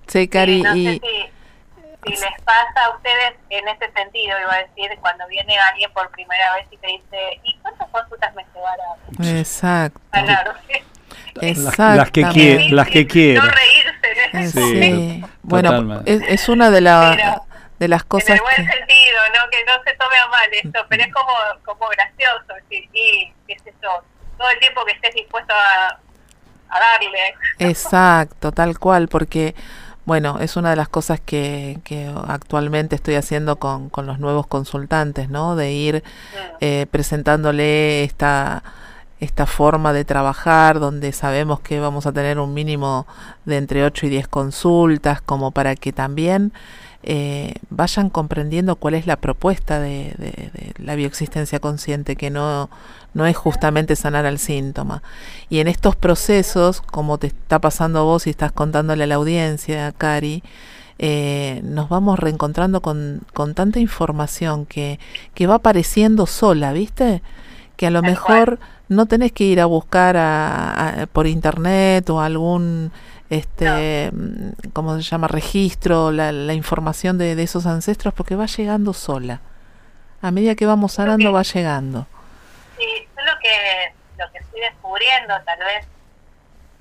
[0.08, 0.98] Che, Cari, no y...
[0.98, 1.00] Sé
[2.04, 6.10] si, les pasa a ustedes en ese sentido, iba a decir, cuando viene alguien por
[6.10, 9.38] primera vez y te dice, ¿y cuántas consultas me llevará?
[9.38, 10.00] Exacto.
[11.40, 11.96] Exacto.
[11.96, 13.44] Las, que quieren, las que quieren.
[13.44, 15.24] No reírse en ese sí.
[15.42, 17.16] Bueno, es, es, una de las
[17.78, 18.30] de las cosas.
[18.30, 19.50] En el buen sentido, ¿no?
[19.50, 21.32] Que no se tome a mal esto, pero es como,
[21.64, 24.02] como gracioso, y, y qué es eso,
[24.36, 25.98] todo el tiempo que estés dispuesto a,
[26.68, 27.34] a darle.
[27.58, 29.54] Exacto, tal cual, porque
[30.06, 34.46] bueno, es una de las cosas que, que actualmente estoy haciendo con, con los nuevos
[34.46, 35.56] consultantes, ¿no?
[35.56, 36.56] De ir mm.
[36.60, 38.62] eh, presentándole esta
[39.20, 43.06] esta forma de trabajar donde sabemos que vamos a tener un mínimo
[43.44, 46.52] de entre 8 y 10 consultas como para que también
[47.08, 52.68] eh, vayan comprendiendo cuál es la propuesta de, la bioexistencia consciente, que no,
[53.14, 55.04] no es justamente sanar al síntoma.
[55.48, 59.92] Y en estos procesos, como te está pasando vos y estás contándole a la audiencia,
[59.92, 60.42] Cari,
[60.98, 64.98] eh, nos vamos reencontrando con, con tanta información que,
[65.34, 67.22] que va apareciendo sola, ¿viste?
[67.76, 68.58] Que a lo mejor
[68.88, 72.92] no tenés que ir a buscar a, por internet o algún
[73.30, 75.28] este, mm, ¿cómo se llama?
[75.28, 79.40] Registro, la, la información de, de, esos ancestros, porque va llegando sola.
[80.22, 82.06] A medida que vamos sanando, va llegando.
[82.78, 85.86] Sí, lo que, lo que estoy descubriendo, tal vez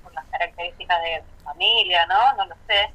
[0.03, 2.35] por las características de familia, ¿no?
[2.37, 2.91] No lo sé.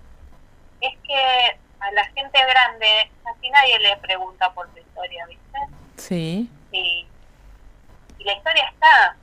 [0.80, 5.58] Es que a la gente grande casi nadie le pregunta por su historia, ¿viste?
[5.96, 6.50] Sí.
[6.72, 7.06] Y,
[8.20, 9.16] y la historia está,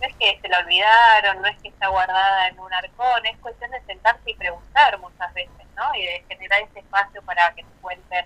[0.00, 3.36] no es que se la olvidaron, no es que está guardada en un arcón, es
[3.38, 5.94] cuestión de sentarse y preguntar muchas veces, ¿no?
[5.94, 8.24] Y de generar ese espacio para que te cuenten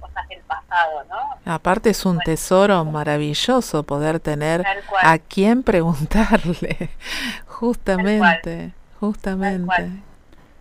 [0.00, 1.52] cosas del pasado, ¿no?
[1.52, 4.64] Aparte es un tesoro maravilloso poder tener
[5.02, 6.90] a quién preguntarle,
[7.46, 9.90] justamente, justamente.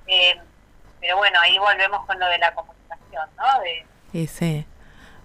[0.08, 0.40] Eh,
[1.00, 3.62] pero bueno, ahí volvemos con lo de la comunicación, ¿no?
[3.62, 4.66] De, y sí.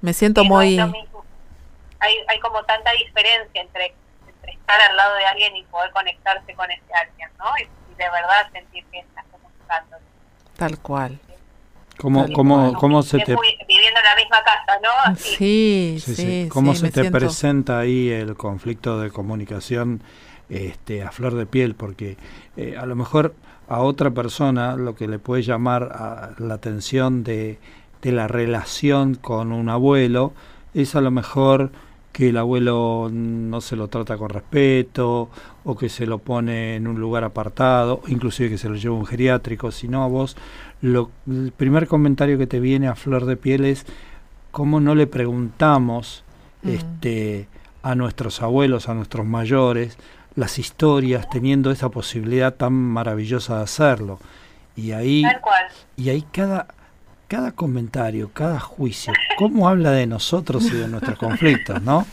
[0.01, 0.77] Me siento Y no es muy...
[0.77, 1.25] lo mismo.
[2.01, 3.95] Hay, hay como tanta diferencia entre,
[4.27, 7.47] entre estar al lado de alguien y poder conectarse con ese alguien, ¿no?
[7.59, 9.97] Y, y de verdad sentir que estás comunicando.
[10.57, 11.19] Tal cual.
[11.99, 14.91] ¿Cómo, cómo, cómo se te, viviendo en la misma casa, ¿no?
[15.13, 15.35] Así.
[15.37, 20.03] Sí, sí, sí, sí, cómo sí, se te siento- presenta ahí el conflicto de comunicación
[20.51, 21.75] este, a flor de piel?
[21.75, 22.19] Porque
[22.59, 23.35] eh, a lo mejor
[23.69, 27.59] a otra persona lo que le puede llamar a la atención de,
[28.03, 30.35] de la relación con un abuelo
[30.81, 31.71] es a lo mejor
[32.13, 35.29] que el abuelo no se lo trata con respeto
[35.65, 38.99] o que se lo pone en un lugar apartado, inclusive que se lo lleva a
[38.99, 40.37] un geriátrico, sino a vos
[40.81, 43.85] lo, el primer comentario que te viene a flor de piel es
[44.51, 46.23] cómo no le preguntamos
[46.63, 46.69] Mm.
[46.71, 47.49] este,
[47.83, 49.99] a nuestros abuelos, a nuestros mayores,
[50.35, 54.19] las historias, teniendo esa posibilidad tan maravillosa de hacerlo.
[54.75, 55.65] Y ahí, Tal cual.
[55.97, 56.67] y ahí cada,
[57.29, 62.07] cada comentario, cada juicio, cómo habla de nosotros y de nuestros conflictos, ¿no?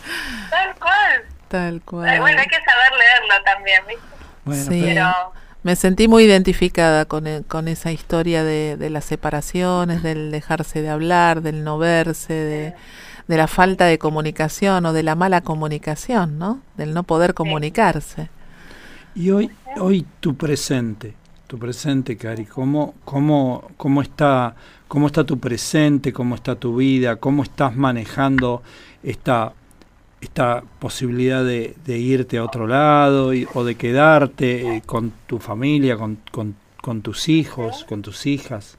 [0.50, 1.22] Tal cual.
[1.48, 2.20] Tal Ay, cual.
[2.20, 4.04] Bueno, hay que saber leerlo también, ¿viste?
[4.46, 4.82] Bueno, Sí.
[4.96, 5.34] pero-
[5.66, 10.82] Me sentí muy identificada con, e- con esa historia de, de las separaciones, del dejarse
[10.82, 12.74] de hablar, del no verse, de,
[13.30, 16.60] de la falta de comunicación o de la mala comunicación, ¿no?
[16.76, 18.30] Del no poder comunicarse.
[19.16, 21.14] Y hoy, hoy tu presente,
[21.48, 24.56] tu presente, Cari, ¿cómo, cómo, cómo, está,
[24.94, 26.14] ¿cómo está tu presente?
[26.14, 27.16] ¿Cómo está tu vida?
[27.16, 28.62] ¿Cómo estás manejando
[29.02, 29.54] esta,
[30.22, 35.98] esta posibilidad de, irte a otro lado y- o de quedarte eh, con tu familia,
[35.98, 38.78] con, con, tus hijos, con tus hijas?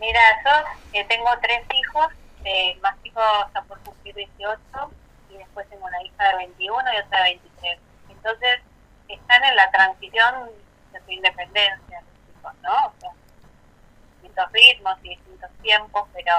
[0.00, 2.06] mira, yo eh, tengo tres hijos,
[2.44, 4.58] eh, más chico está por cumplir 18
[5.30, 7.78] y después tengo una hija de 21 y otra de 23.
[8.10, 8.58] Entonces,
[9.06, 10.50] están en la transición
[10.92, 13.14] de su independencia, los chicos, ¿no?
[14.34, 16.32] Distintos ritmos y distintos tiempos, pero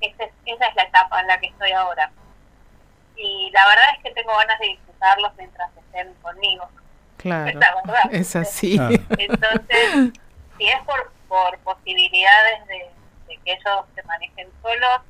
[0.00, 2.10] esa es, esa es la etapa en la que estoy ahora.
[3.16, 6.68] Y la verdad es que tengo ganas de disfrutarlos mientras estén conmigo.
[7.18, 7.48] Claro.
[7.48, 8.02] Es la verdad.
[8.12, 8.78] Es así.
[8.78, 8.90] Ah.
[9.10, 10.12] Entonces,
[10.58, 12.90] si es por, por posibilidades de,
[13.28, 15.00] de que ellos se manejen solos,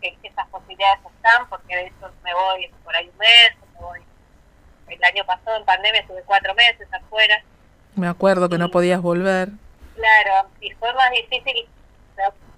[0.00, 4.00] que esas posibilidades están, porque de hecho me voy por ahí un mes, me voy.
[4.88, 7.42] El año pasado en pandemia estuve cuatro meses afuera.
[7.94, 9.50] Me acuerdo que no podías volver.
[9.98, 11.68] Claro, y fue más difícil,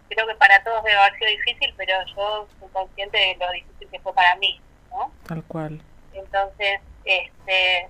[0.08, 3.88] creo que para todos debe haber sido difícil, pero yo soy consciente de lo difícil
[3.90, 4.60] que fue para mí,
[4.90, 5.10] ¿no?
[5.26, 5.80] Tal cual.
[6.12, 7.88] Entonces, este,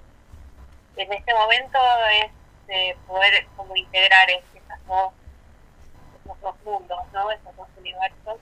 [0.97, 1.79] en este momento
[2.13, 2.31] es
[2.69, 5.13] eh, poder como integrar es- esas dos,
[6.25, 7.31] esos dos mundos, ¿no?
[7.33, 8.39] Esos dos universos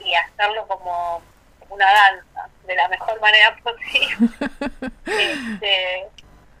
[0.00, 1.20] y hacerlo como
[1.68, 4.30] una danza de la mejor manera posible.
[5.06, 6.08] este,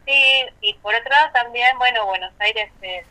[0.06, 3.06] sí, y por otro lado también, bueno, Buenos Aires es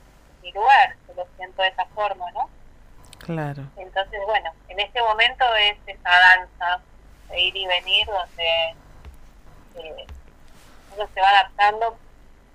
[0.48, 2.50] mi lugar, yo lo siento de esa forma, ¿no?
[3.20, 3.64] Claro.
[3.76, 6.82] Entonces, bueno, en este momento es esa danza
[7.30, 8.76] de ir y venir donde
[9.76, 10.08] eh,
[10.96, 11.98] uno se va adaptando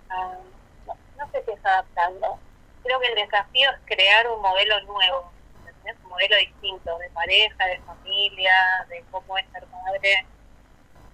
[0.08, 0.38] a,
[0.86, 2.38] no, no sé si es adaptando,
[2.82, 5.30] creo que el desafío es crear un modelo nuevo,
[5.66, 5.96] ¿entendés?
[6.04, 10.26] un modelo distinto de pareja, de familia, de cómo es ser madre,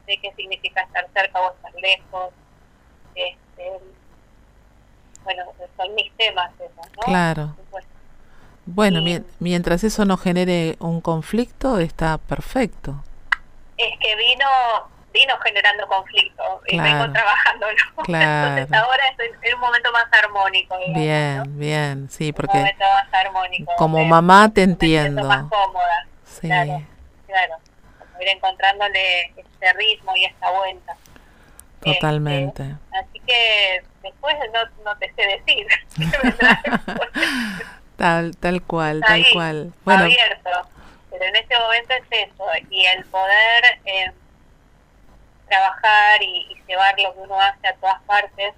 [0.06, 2.32] de qué significa estar cerca o estar lejos.
[3.16, 3.80] Este,
[5.34, 5.42] bueno,
[5.76, 7.02] son mis temas esos, ¿no?
[7.02, 7.54] Claro.
[8.64, 13.02] Bueno, mien- mientras eso no genere un conflicto, está perfecto.
[13.76, 14.44] es que vino
[15.12, 16.98] vino generando conflicto y Claro.
[17.00, 17.76] vengo trabajándolo.
[18.04, 18.56] Claro.
[18.58, 20.76] Entonces ahora estoy en un momento más armónico.
[20.78, 21.00] digamos, ¿no?
[21.02, 23.72] Bien, bien, sí, Un porque momento más armónico.
[23.78, 25.24] como donde mamá te me entiendo.
[25.24, 26.06] más cómoda.
[26.24, 26.82] Sí, Claro,
[27.26, 27.54] claro.
[27.98, 30.96] Como ir encontrándole este ritmo y esta vuelta.
[31.80, 32.62] totalmente.
[32.62, 35.66] Este, así que después no, no te sé decir.
[37.96, 39.72] Tal, tal cual, Está tal ahí, cual.
[39.84, 40.50] Bueno, abierto.
[41.10, 44.12] Pero en este momento es eso, y el poder eh,
[45.48, 48.54] trabajar y, y llevar lo que uno hace a todas partes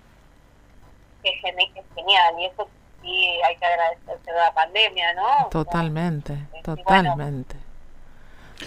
[1.22, 2.68] es, geni- es genial, y eso
[3.00, 5.24] sí hay que agradecerse de la pandemia, ¿no?
[5.26, 7.56] O sea, totalmente, y totalmente.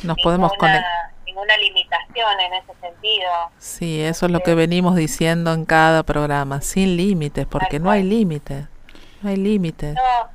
[0.01, 1.03] Nos podemos conectar.
[1.34, 3.31] Ninguna limitación en ese sentido.
[3.57, 8.03] Sí, eso es lo que venimos diciendo en cada programa, sin límites, porque no hay
[8.03, 8.67] límites.
[9.21, 9.95] No hay límites.
[9.95, 10.29] No,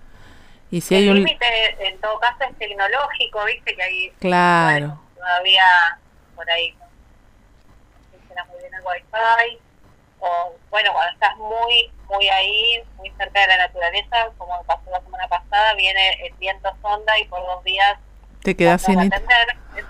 [0.70, 1.14] Y si el hay un...
[1.16, 5.64] límite en todo caso es tecnológico, viste que hay Claro, bueno, todavía
[6.34, 6.86] por ahí no
[8.10, 9.58] funciona muy bien el wifi
[10.20, 15.00] o bueno cuando estás muy muy ahí muy cerca de la naturaleza como pasó la
[15.00, 17.98] semana pasada viene el viento sonda y por dos días
[18.42, 18.98] te quedas sin...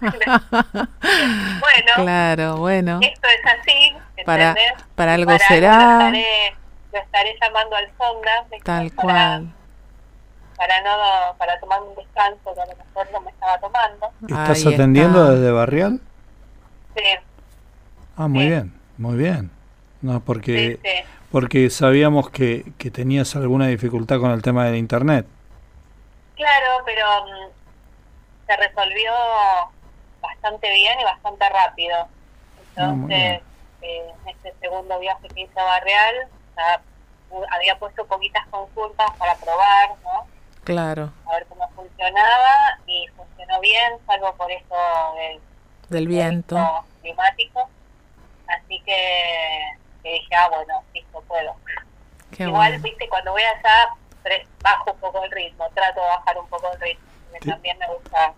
[0.00, 4.72] bueno claro, bueno, esto es así para, ¿entendés?
[4.94, 6.56] para algo Para será, lo estaré,
[6.92, 8.30] lo estaré llamando al sonda
[8.64, 9.54] tal para, cual.
[10.56, 10.90] para no
[11.38, 14.10] para tomar un descanso que a lo mejor no me estaba tomando.
[14.28, 15.34] ¿Estás Ahí atendiendo está.
[15.34, 16.00] desde Barrial?
[16.96, 17.02] Sí,
[18.16, 18.48] Ah, muy Sí.
[18.48, 19.50] bien, muy bien.
[20.00, 20.90] No, porque, sí.
[21.30, 25.26] porque sabíamos que, que tenías alguna dificultad con el tema del internet.
[26.36, 27.50] Claro, pero mm,
[28.46, 29.12] se resolvió
[30.20, 31.96] bastante bien y bastante rápido.
[31.96, 32.08] Ah.
[32.60, 33.42] Entonces,
[33.82, 36.80] eh, en este segundo viaje que hice a Barreal, ya
[37.30, 40.26] pu- había puesto poquitas consultas para probar, ¿no?
[40.64, 44.74] Claro, A ver cómo funcionaba y funcionó bien, salvo por esto
[45.16, 45.40] del
[45.88, 46.84] del viento.
[47.00, 47.68] climático.
[48.46, 49.62] Así que,
[50.02, 51.54] que dije, ah, bueno, listo, puedo.
[52.36, 52.82] Qué Igual, bueno.
[52.84, 53.88] viste, cuando voy allá,
[54.62, 57.06] bajo un poco el ritmo, trato de bajar un poco el ritmo,
[57.46, 58.34] también me gusta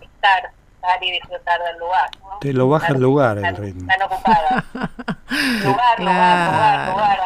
[0.00, 0.50] estar,
[0.82, 2.10] estar y disfrutar del lugar.
[2.20, 2.38] ¿no?
[2.40, 3.90] Te lo baja el lugar el ritmo.
[3.90, 4.64] Estar ocupada.
[5.64, 7.18] lugar, lugar, lugar, lugar,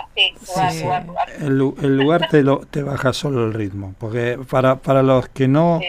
[0.72, 0.82] Sí.
[0.82, 1.30] lugar, lugar.
[1.30, 3.94] El, el lugar te, lo, te baja solo el ritmo.
[3.98, 5.88] Porque para, para los que no, Sí.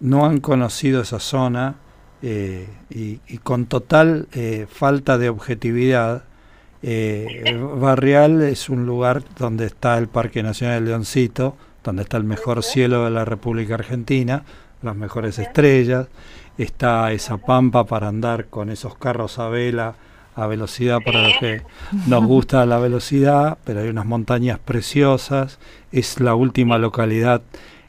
[0.00, 1.74] no han conocido esa zona
[2.22, 6.24] eh, y, y con total eh, falta de objetividad,
[6.82, 12.62] eh, Barrial es un lugar donde está el Parque Nacional Leoncito, donde está el mejor
[12.62, 14.42] cielo de la República Argentina,
[14.82, 16.08] las mejores estrellas,
[16.62, 19.94] está esa pampa para andar con esos carros a vela
[20.36, 21.62] a velocidad para los que
[22.06, 25.58] nos gusta la velocidad, pero hay unas montañas preciosas,
[25.92, 27.42] es la última localidad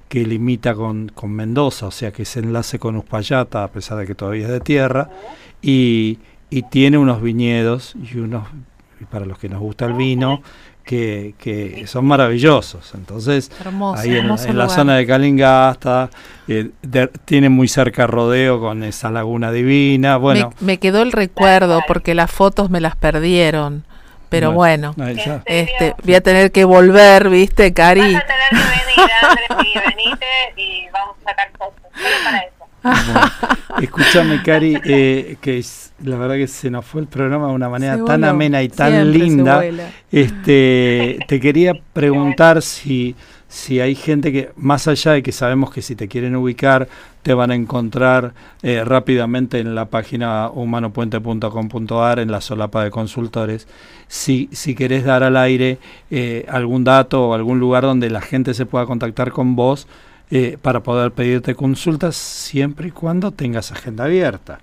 [0.10, 4.08] que limita con, con Mendoza, o sea que se enlace con Uspallata, a pesar de
[4.08, 5.10] que todavía es de tierra,
[5.62, 6.20] y,
[6.50, 8.48] y tiene unos viñedos y unos,
[9.00, 10.42] y para los que nos gusta el vino,
[10.84, 12.94] que, que son maravillosos.
[12.96, 16.10] Entonces, Hermoso, ahí en, la zona de Calingasta,
[16.48, 20.18] eh, de- tiene muy cerca Rodeo con esa laguna divina.
[20.18, 23.86] Bueno, me, me quedó el recuerdo porque las fotos me las perdieron.
[24.30, 24.96] Pero bueno,
[25.46, 28.14] este, voy a tener que volver, ¿viste, Cari?
[28.14, 30.26] Vas a tener que venir, Andrés, y venite
[30.56, 31.76] y vamos a sacar fotos.
[31.94, 32.61] Solo para eso.
[33.82, 37.70] Escúchame, Cari, eh, que es- la verdad que se nos fue el programa de una
[37.70, 38.32] manera Se tan voló.
[38.32, 39.64] amena y tan Siempre linda.
[40.12, 43.16] Este, te quería preguntar si,
[43.48, 46.88] si hay gente que, más allá de que sabemos que si te quieren ubicar,
[47.24, 53.68] te van a encontrar eh, rápidamente en la página humanopuente.com.ar, en la solapa de consultores,
[54.08, 55.78] si, si querés dar al aire
[56.10, 59.88] eh, algún dato o algún lugar donde la gente se pueda contactar con vos
[60.32, 64.60] eh, para poder pedirte consultas siempre y cuando tengas agenda abierta.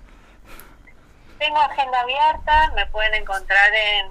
[1.37, 4.07] Tengo agenda abierta, me pueden encontrar en,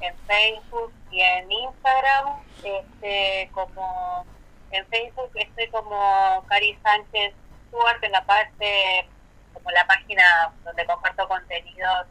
[0.00, 2.40] en Facebook y en Instagram.
[2.64, 4.26] Este, como
[4.72, 7.34] en Facebook estoy como Cari Sánchez
[7.68, 9.06] Stuart en la parte,
[9.54, 12.06] como la página donde comparto contenidos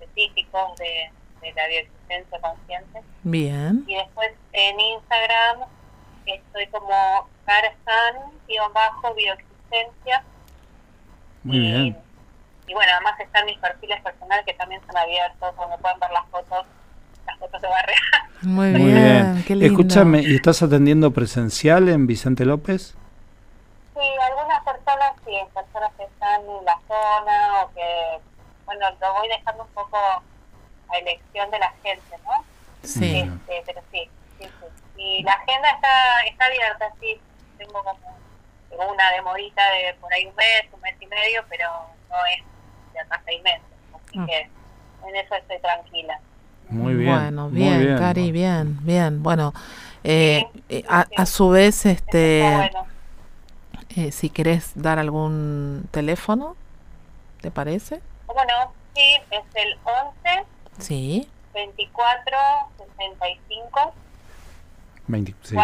[0.00, 1.10] específicos de,
[1.42, 3.02] de la bioexistencia consciente.
[3.24, 3.84] Bien.
[3.88, 5.68] Y después en Instagram
[6.26, 10.22] estoy como Carsan-bioexistencia.
[11.42, 11.98] Muy y, bien.
[12.66, 16.26] y bueno, además están mis perfiles personales que también son abiertos, donde pueden ver las
[16.28, 16.64] fotos,
[17.26, 17.96] las fotos de barrio.
[18.42, 19.44] Muy, Muy bien, bien.
[19.46, 19.66] qué lindo.
[19.66, 22.94] Escúchame, ¿y estás atendiendo presencial en Vicente López?
[23.94, 28.20] Sí, algunas personas sí, personas que están en la zona o que,
[28.64, 30.22] bueno, lo voy dejando un poco a
[30.98, 32.44] elección de la gente, ¿no?
[32.82, 33.20] Sí.
[33.20, 34.50] Este, pero sí, sí, sí.
[34.96, 37.20] Y la agenda está, está abierta, sí.
[37.60, 41.66] Tengo como una demorita de por ahí un mes, un mes y medio, pero
[42.08, 42.42] no es
[42.94, 43.62] de acá seis meses.
[43.94, 44.26] Así Ah.
[44.26, 46.18] que en eso estoy tranquila.
[46.70, 47.14] Muy bien.
[47.14, 49.22] Bueno, muy bien, Cari, bien, bien.
[49.22, 49.52] Bueno,
[50.04, 52.86] eh, eh, a, a su vez, este, bueno.
[53.96, 56.56] eh, si querés dar algún teléfono,
[57.40, 58.00] ¿te parece?
[58.26, 58.72] ¿Cómo no?
[58.94, 60.44] Sí, es el 11
[60.78, 61.28] Sí.
[61.52, 62.36] 24
[62.78, 63.94] 65
[65.08, 65.56] 20, sí.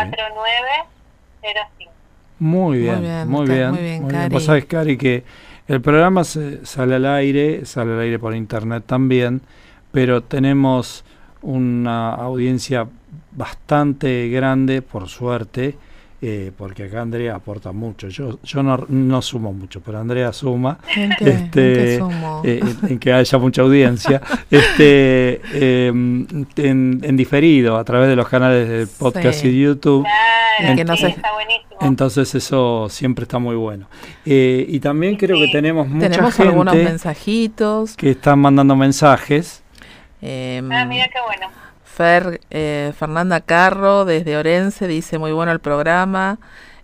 [1.53, 1.93] 4905.
[2.39, 3.71] Muy bien, Muy bien, muy bien.
[3.71, 4.33] muy bien, Cari.
[4.35, 5.25] Vos sabés, Cari, que
[5.69, 9.41] el programa se- sale al aire, sale al aire por internet también,
[9.93, 11.05] pero tenemos
[11.43, 12.87] una audiencia
[13.33, 15.77] bastante grande, por suerte,
[16.29, 18.09] eh, porque acá Andrea aporta mucho.
[18.09, 20.79] Yo, yo no, no sumo mucho, pero Andrea suma.
[20.97, 22.43] ¿En qué, Este, sumo?
[22.45, 24.21] eh, en, en que haya mucha audiencia,
[24.51, 29.47] este, eh, en, en diferido a través de los canales de podcast Sí.
[29.47, 30.05] y de YouTube.
[30.59, 31.65] Claro, Que no sí, se- está buenísimo.
[31.83, 33.87] Entonces eso siempre está muy bueno.
[34.25, 37.97] Eh, y también creo que tenemos mucha Tenemos algunos mensajitos.
[37.97, 39.63] que están mandando mensajes.
[40.23, 41.53] em, ah, mira qué bueno.
[41.97, 46.39] Fer, eh, Fernanda Carro desde Orense dice muy bueno el programa.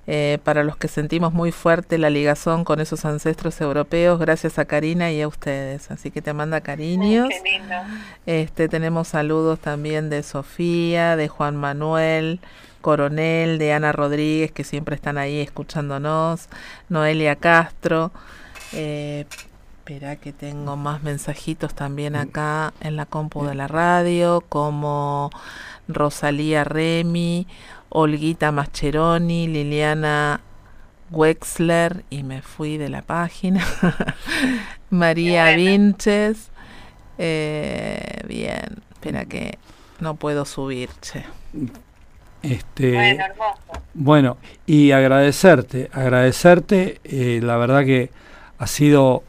[0.07, 4.65] eh, para los que sentimos muy fuerte la ligazón con esos ancestros europeos, gracias a
[4.65, 5.91] Karina y a ustedes.
[5.93, 7.29] Así que te manda cariños.
[7.29, 7.75] Qué lindo.
[8.27, 12.41] Este, tenemos saludos también de Sofía, de Juan Manuel,
[12.81, 16.49] Coronel, de Ana Rodríguez, que siempre están ahí escuchándonos,
[16.89, 18.11] Noelia Castro.
[18.73, 19.27] Eh,
[19.93, 25.30] espera que tengo más mensajitos también acá en la compu de la radio, como
[25.86, 27.47] Rosalía Remy,
[27.90, 30.40] Olguita Mascheroni, Liliana
[31.11, 33.66] Wexler, y me fui de la página,
[34.90, 36.49] María Vinches.
[37.18, 39.59] Eh, bien, espera que
[40.01, 41.22] no puedo subir, che.
[42.43, 43.82] Este, Bueno, hermoso.
[43.93, 48.11] Bueno, y agradecerte, agradecerte, eh, la verdad que
[48.57, 49.22] ha sido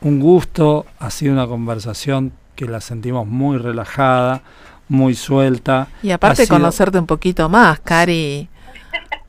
[0.00, 4.42] un gusto, ha sido una conversación que la sentimos muy relajada,
[4.88, 5.88] muy suelta.
[6.02, 8.48] Y aparte sido- conocerte un poquito más, Cari.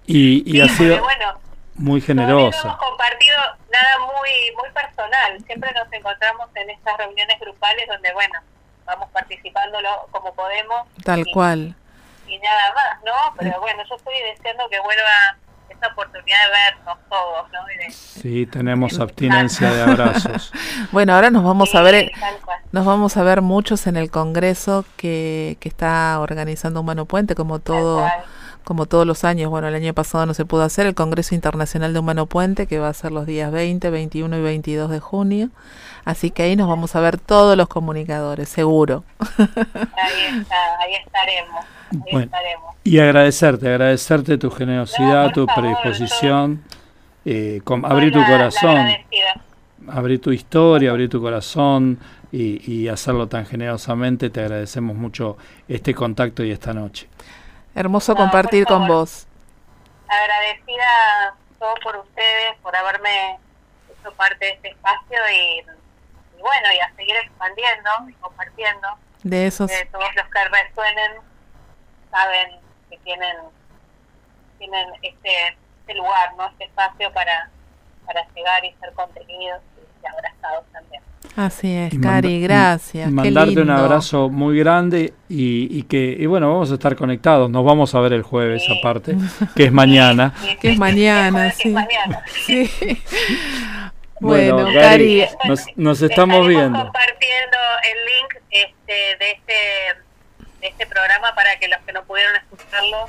[0.07, 1.39] Y, y Sí, ha sido bueno,
[1.76, 2.61] muy todavía no generosa.
[2.67, 3.38] hemos compartido
[3.72, 5.43] nada muy muy personal.
[5.45, 8.39] Siempre nos encontramos en estas reuniones grupales donde, bueno,
[8.86, 11.76] vamos participando lo- como podemos Tal cual.
[12.28, 13.36] y nada más, ¿no?
[13.38, 15.38] Pero bueno, yo estoy deseando que vuelva
[15.70, 17.59] esta oportunidad de vernos todos, ¿no?
[17.65, 20.51] De- Sí, tenemos abstinencia de abrazos.
[20.91, 22.11] Bueno, ahora nos vamos a ver,
[22.72, 27.59] nos vamos a ver muchos en el congreso que, que está organizando Humano Puente, como
[27.59, 28.05] todo.
[28.70, 29.49] Como todos los años.
[29.49, 32.78] Bueno, el año pasado no se pudo hacer el Congreso Internacional de Humano Puente, que
[32.78, 35.49] va a ser los días 20, 21 y 22 de junio.
[36.05, 39.03] Así que ahí nos vamos a ver todos los comunicadores, seguro.
[39.17, 41.65] Ahí está, ahí estaremos.
[41.91, 42.26] Ahí Bueno.
[42.26, 42.76] estaremos.
[42.84, 46.61] Y agradecerte, agradecerte tu generosidad, No, tu favor, predisposición,
[47.26, 48.86] eh, con- abrir tu corazón,
[49.88, 51.97] abrir tu historia, abrir tu corazón
[52.32, 54.30] y, y hacerlo tan generosamente.
[54.30, 57.07] Te agradecemos mucho este contacto y esta noche.
[57.76, 59.28] Hermoso No, compartir con vos.
[60.07, 63.38] agradecida todo por ustedes, por haberme
[63.91, 68.88] hecho parte de este espacio y, y bueno, y a seguir expandiendo y compartiendo.
[69.24, 71.11] De esos, Que todos los que resuenen
[72.09, 72.59] saben
[72.89, 73.38] que tienen
[74.57, 75.47] tienen este,
[75.82, 76.47] este lugar, ¿no?
[76.47, 77.49] Este espacio para,
[78.05, 79.61] para llegar y ser contenidos
[80.01, 81.01] y abrazados también.
[81.45, 83.05] Así es, Cari, gracias.
[83.07, 86.95] y qué mandarte un abrazo muy grande y, y que y bueno, vamos a estar
[86.95, 87.49] conectados.
[87.49, 88.77] Nos vamos a ver el jueves Sí.
[88.79, 89.15] aparte,
[89.55, 90.33] que es mañana.
[90.41, 91.69] Sí, Que es mañana, es sí.
[91.69, 92.23] mañana.
[94.21, 96.77] Bueno, Bueno, Cari, nos, nos estamos viendo.
[96.77, 97.57] compartiendo
[97.89, 99.53] el link este, de este
[100.59, 103.05] de este programa para que los que no pudieron escucharlo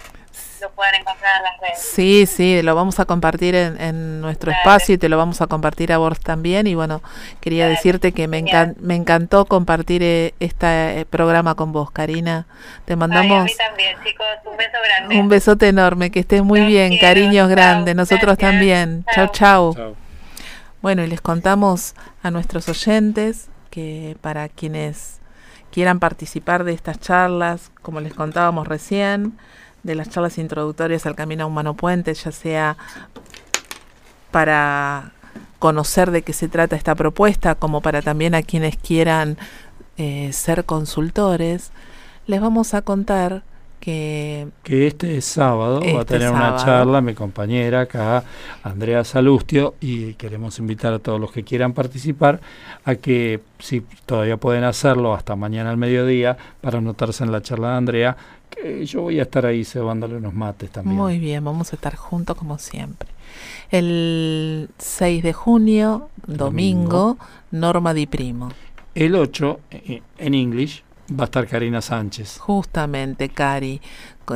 [0.61, 1.79] lo puedan encontrar en las redes.
[1.79, 4.61] Sí, sí, lo vamos a compartir en, en nuestro Dale.
[4.61, 6.67] espacio y te lo vamos a compartir a vos también.
[6.67, 7.03] Y bueno,
[7.41, 11.91] quería Dale, decirte que me, encan- me encantó compartir eh, este eh, programa con vos,
[11.91, 12.47] Karina.
[12.85, 15.19] Te Ay, a mandamos mí también, chicos, un beso grande.
[15.21, 17.95] un besote enorme, que estés muy bien, quiero, cariños chao, grandes.
[17.97, 19.05] Nosotros gracias, también.
[19.15, 19.73] Chau, chao.
[19.73, 19.75] chau.
[19.75, 19.97] Chao.
[20.83, 25.21] Bueno, y les contamos a nuestros oyentes que para quienes
[25.71, 29.39] quieran participar de estas charlas, como les contábamos recién,
[29.83, 32.77] de las charlas introductorias al Camino Humano Puente, ya sea
[34.31, 35.13] para
[35.59, 39.37] conocer de qué se trata esta propuesta, como para también a quienes quieran
[39.97, 41.71] eh, ser consultores,
[42.27, 43.43] les vamos a contar
[43.81, 48.23] que Que este sábado va a Este tener una charla mi compañera acá,
[48.63, 52.41] Andrea Salustio, y queremos invitar a todos los que quieran participar
[52.85, 57.71] a que, si todavía pueden hacerlo, hasta mañana al mediodía, para anotarse en la charla
[57.71, 58.17] de Andrea,
[58.51, 60.97] que yo voy a estar ahí cebándole unos mates también.
[60.97, 63.09] Muy bien, vamos a estar juntos como siempre.
[63.71, 67.17] El 6 de junio, domingo,
[67.51, 68.51] Norma Di Primo.
[68.95, 72.39] El 8, eh, en English, va a estar Karina Sánchez.
[72.39, 73.81] Justamente, Cari,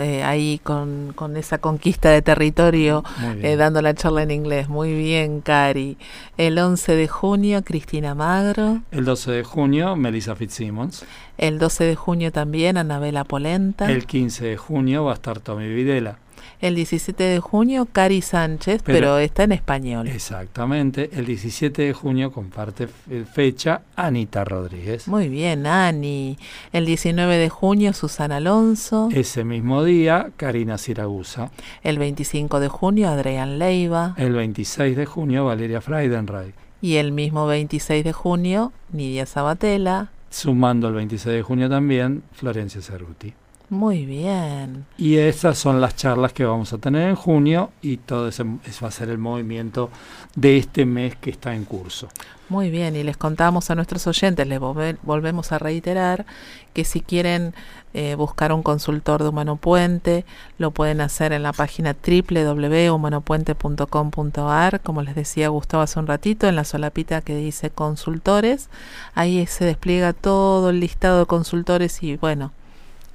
[0.00, 3.04] eh, ahí con, con esa conquista de territorio,
[3.42, 4.68] eh, dando la charla en inglés.
[4.68, 5.96] Muy bien, Cari.
[6.36, 8.82] El 11 de junio, Cristina Magro.
[8.90, 11.04] El 12 de junio, Melissa Fitzsimmons.
[11.38, 13.90] El 12 de junio también, Anabela Polenta.
[13.90, 16.18] El 15 de junio va a estar Tommy Videla.
[16.60, 20.08] El 17 de junio, Cari Sánchez, Pero- pero, está en español.
[20.08, 21.10] Exactamente.
[21.12, 25.08] El 17 de junio comparte fe- fecha Anita Rodríguez.
[25.08, 26.38] Muy bien, Ani.
[26.72, 29.08] El 19 de junio, Susana Alonso.
[29.12, 31.50] Ese mismo día, Karina Siragusa.
[31.82, 34.14] El 25 de junio, Adrián Leiva.
[34.16, 36.54] El 26 de junio, Valeria Freidenreich.
[36.80, 40.08] Y el mismo 26 de junio, Nidia Sabatella.
[40.30, 43.32] Sumando el 26 de junio también, Florencia Cerruti.
[43.70, 44.84] Muy bien.
[44.98, 48.80] Y estas son las charlas que vamos a tener en junio y todo ese, ese
[48.82, 49.90] va a ser el movimiento
[50.36, 52.08] de este mes que está en curso.
[52.50, 56.26] Muy bien, y les contamos a nuestros oyentes, les volve- volvemos a reiterar
[56.74, 57.54] que si quieren
[57.94, 60.26] eh, buscar un consultor de Humano Puente,
[60.58, 66.56] lo pueden hacer en la página www.humanopuente.com.ar, como les decía Gustavo hace un ratito, en
[66.56, 68.68] la solapita que dice consultores,
[69.14, 72.52] ahí se despliega todo el listado de consultores y bueno,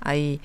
[0.02, 0.42] ahí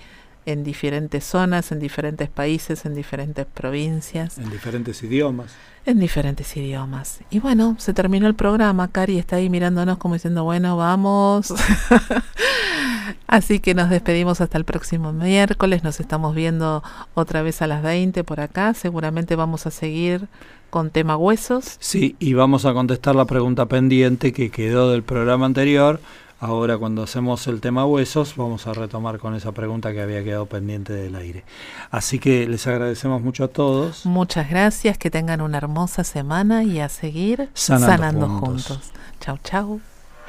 [0.47, 4.39] en diferentes zonas, en diferentes países, en diferentes provincias.
[4.39, 5.53] En diferentes idiomas.
[5.87, 7.21] En diferentes idiomas.
[7.31, 8.89] Y bueno, se terminó el programa.
[8.89, 11.53] Cari está ahí mirándonos como diciendo, bueno, vamos.
[13.27, 15.83] Así que nos despedimos hasta el próximo miércoles.
[15.83, 16.83] Nos estamos viendo
[17.15, 18.75] otra vez a las 20 por acá.
[18.75, 20.29] Seguramente vamos a seguir
[20.71, 21.77] con tema huesos.
[21.81, 26.01] Sí, y vamos a contestar la pregunta pendiente que quedó del programa anterior
[26.45, 30.45] Ahora cuando hacemos el tema huesos vamos a retomar con esa pregunta que había quedado
[30.45, 31.43] pendiente del aire.
[31.91, 34.05] Así que les agradecemos mucho a todos.
[34.05, 38.93] Muchas gracias, que tengan una hermosa semana y a seguir sanando, juntos.
[39.21, 39.81] Chau, chau.